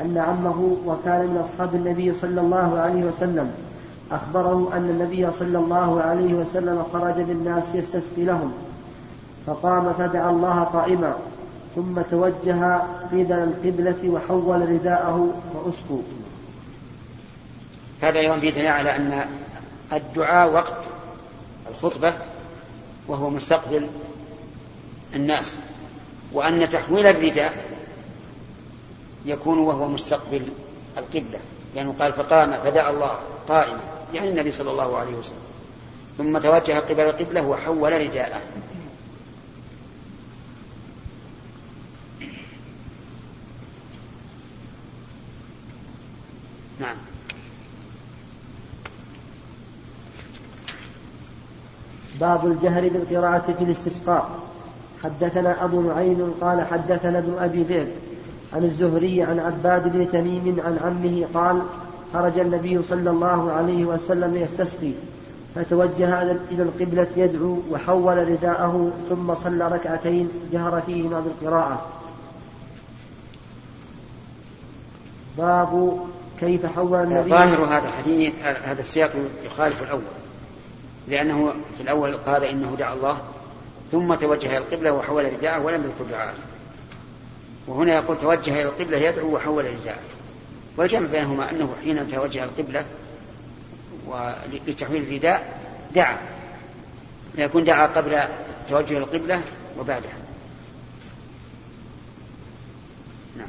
[0.01, 3.51] أن عمه وكان من أصحاب النبي صلى الله عليه وسلم
[4.11, 8.53] أخبره أن النبي صلى الله عليه وسلم خرج للناس يستسقي لهم
[9.45, 11.15] فقام فدعا الله قائما.
[11.75, 12.77] ثم توجه
[13.11, 16.01] قبل القبلة وحول رداءه وأسقوا.
[18.01, 19.25] هذا أيضا في على أن
[19.93, 20.83] الدعاء وقت
[21.69, 22.13] الخطبة
[23.07, 23.87] وهو مستقبل
[25.15, 25.57] الناس
[26.33, 27.53] وأن تحويل الرداء
[29.25, 30.41] يكون وهو مستقبل
[30.97, 31.39] القبلة.
[31.75, 33.11] لأنه يعني قال فقام فدعا الله
[33.47, 33.79] قائما
[34.13, 35.53] يعني النبي صلى الله عليه وسلم.
[36.17, 38.41] ثم توجه قبل القبلة وحول رداءه
[46.79, 46.97] نعم
[52.23, 54.29] باب الجهر بالقراءة في الاستسقاء.
[55.03, 57.87] حدثنا أبو نعيم قال حدثنا ابن أبي ذئب
[58.53, 61.61] عن الزهري عن عباد بن تميم عن عمه قال
[62.13, 64.91] خرج النبي صلى الله عليه وسلم يستسقي
[65.55, 66.21] فتوجه
[66.51, 71.85] إلى القبلة يدعو وحول رداءه ثم صلى ركعتين جهر فيهما بالقراءة.
[75.37, 75.99] باب
[76.39, 79.11] كيف حول النبي؟ ظاهر هذا الحديث هذا السياق
[79.45, 80.22] يخالف الأول.
[81.07, 83.17] لأنه في الأول قال إنه دعا الله
[83.91, 86.33] ثم توجه إلى القبلة وحول رداءه ولم يذكر دعاءه.
[87.67, 89.99] وهنا يقول توجه إلى القبلة يدعو وحول رداءه.
[90.77, 92.85] والجمع بينهما أنه حين توجه القبلة
[94.07, 95.59] ولتحويل الرداء
[95.95, 96.17] دعا.
[97.37, 98.19] يكون دعا قبل
[98.69, 99.41] توجه القبلة
[99.79, 100.17] وبعدها.
[103.37, 103.47] نعم.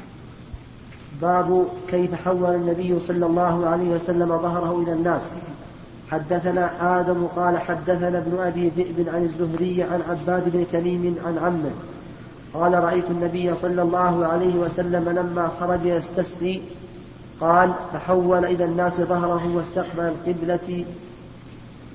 [1.21, 5.31] باب كيف حول النبي صلى الله عليه وسلم ظهره إلى الناس.
[6.11, 11.71] حدثنا آدم قال حدثنا ابن أبي ذئب عن الزهري عن عباد بن تميم عن عمه.
[12.53, 16.59] قال رأيت النبي صلى الله عليه وسلم لما خرج يستسقي.
[17.41, 20.85] قال فحول إلى الناس ظهره واستقبل القبلة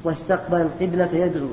[0.04, 1.48] واستقبل القبلة يدعو.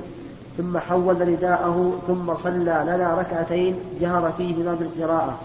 [0.57, 5.39] ثم حول رداءه ثم صلى لنا ركعتين جهر فيهما بالقراءة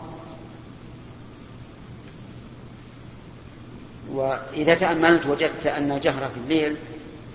[4.14, 6.76] وإذا تأملت وجدت أن الجهر في الليل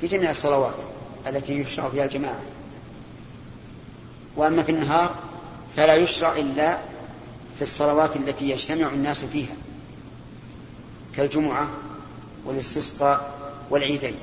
[0.02, 0.76] في جميع الصلوات
[1.28, 2.40] التي يشرع فيها الجماعة.
[4.36, 5.16] وأما في النهار
[5.76, 6.78] فلا يشرع إلا
[7.56, 9.56] في الصلوات التي يجتمع الناس فيها
[11.16, 11.68] كالجمعة
[12.46, 13.32] والاستسقاء
[13.70, 14.16] والعيدين.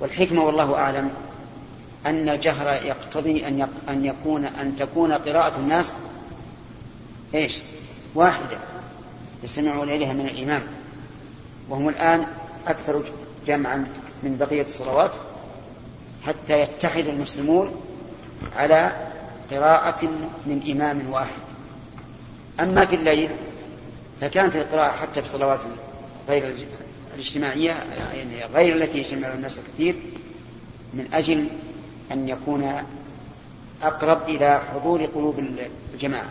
[0.00, 1.10] والحكمة والله أعلم
[2.06, 5.96] أن الجهر يقتضي أن أن يكون أن تكون قراءة الناس
[7.34, 7.58] إيش؟
[8.14, 8.58] واحدة
[9.44, 10.62] يستمعون إليها من الإمام.
[11.68, 12.26] وهم الآن
[12.66, 13.02] أكثر
[13.46, 13.86] جمعا
[14.22, 15.12] من بقية الصلوات
[16.26, 17.80] حتى يتحد المسلمون
[18.56, 18.92] على
[19.50, 20.04] قراءة
[20.46, 21.42] من إمام واحد.
[22.60, 23.30] أما في الليل
[24.20, 25.60] فكانت القراءة حتى في الصلوات
[26.28, 26.54] غير
[27.14, 27.74] الاجتماعية
[28.14, 29.94] يعني غير التي يجتمع الناس كثير
[30.94, 31.48] من أجل
[32.12, 32.82] أن يكون
[33.82, 35.44] أقرب إلى حضور قلوب
[35.94, 36.30] الجماعة.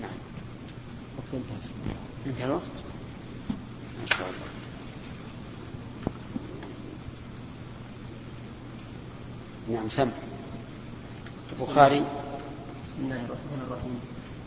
[0.00, 0.10] نعم.
[2.26, 2.62] انتهى الوقت؟
[4.00, 4.47] ما شاء الله.
[9.72, 10.08] نعم سم.
[11.52, 12.00] البخاري
[12.86, 13.96] بسم الله الرحمن الرحيم.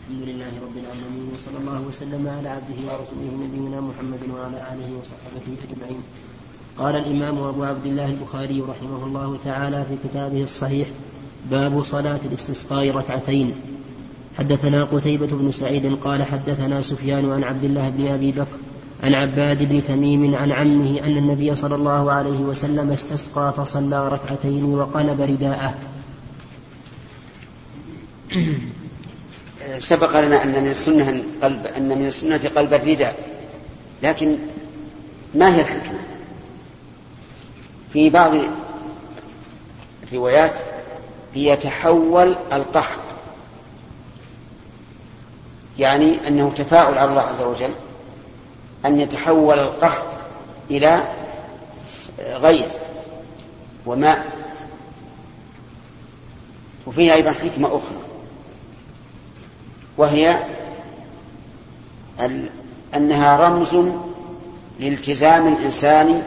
[0.00, 5.46] الحمد لله رب العالمين وصلى الله وسلم على عبده ورسوله نبينا محمد وعلى آله وصحبه
[5.62, 6.02] أجمعين.
[6.78, 10.88] قال الإمام أبو عبد الله البخاري رحمه الله تعالى في كتابه الصحيح
[11.50, 13.54] باب صلاة الاستسقاء ركعتين.
[14.38, 18.58] حدثنا قتيبة بن سعيد قال حدثنا سفيان عن عبد الله بن أبي بكر
[19.02, 24.74] عن عباد بن تميم عن عمه أن النبي صلى الله عليه وسلم استسقى فصلى ركعتين
[24.74, 25.74] وقلب رداءه.
[29.78, 33.16] سبق لنا أن من السنة قلب أن من السنة قلب الرداء.
[34.02, 34.38] لكن
[35.34, 35.98] ما هي الحكمة؟
[37.92, 38.32] في بعض
[40.02, 40.58] الروايات
[41.36, 43.14] يتحول القحط
[45.78, 47.70] يعني أنه تفاعل على الله عز وجل.
[48.86, 50.16] أن يتحول القحط
[50.70, 51.02] إلى
[52.18, 52.72] غيث
[53.86, 54.26] وماء
[56.86, 57.98] وفيه أيضا حكمة أخرى
[59.96, 60.36] وهي
[62.94, 63.76] أنها رمز
[64.80, 66.22] لالتزام الإنسان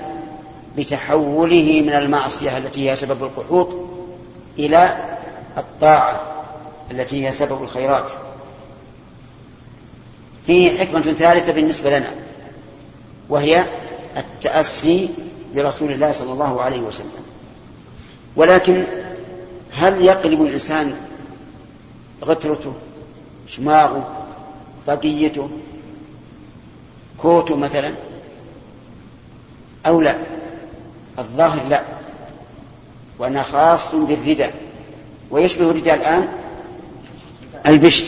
[0.77, 3.75] بتحوله من المعصية التي هي سبب القحوط
[4.59, 4.97] إلى
[5.57, 6.21] الطاعة
[6.91, 8.11] التي هي سبب الخيرات.
[10.47, 12.11] فيه حكمة ثالثة بالنسبة لنا.
[13.29, 13.65] وهي
[14.17, 15.09] التأسي
[15.55, 17.25] برسول الله صلى الله عليه وسلم.
[18.35, 18.83] ولكن
[19.71, 20.95] هل يقلب الإنسان
[22.23, 22.73] غترته
[23.47, 24.25] شماغه
[24.87, 25.49] طاقيته
[27.17, 27.91] كوته مثلا؟
[29.85, 30.15] أو لا؟
[31.19, 31.83] الظاهر لا.
[33.19, 34.53] وأنها خاص بالرداء.
[35.31, 36.27] ويشبه الرداء الآن
[37.67, 38.05] البشت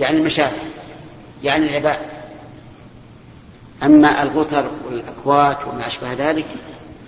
[0.00, 0.56] يعني المشاكل
[1.44, 2.15] يعني العباء.
[3.82, 6.46] أما الغتر والأكوات وما أشبه ذلك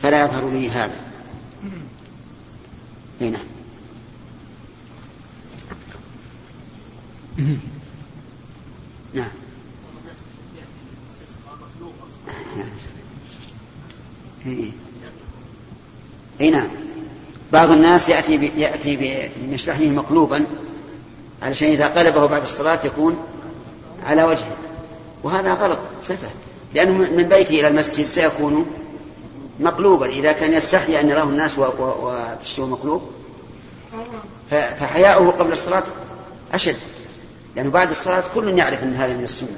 [0.02, 1.00] فلا يظهر لي هذا.
[3.20, 3.32] نعم.
[9.14, 9.28] نعم.
[16.40, 16.68] أي نعم.
[17.52, 20.46] بعض الناس يأتي يأتي بمشلحه مقلوبا
[21.42, 23.16] علشان إذا قلبه بعد الصلاة يكون
[24.06, 24.56] على وجهه
[25.22, 26.28] وهذا غلط صفه
[26.74, 28.66] لأنه من بيته إلى المسجد سيكون
[29.60, 30.06] مقلوبا.
[30.06, 33.02] إذا كان يستحي أن يراه الناس وبشته مقلوب
[34.50, 35.82] فحياؤه قبل الصلاة
[36.54, 36.76] أشد.
[37.56, 39.48] لأنه بعد الصلاة كل يعرف أن هذا من السنة.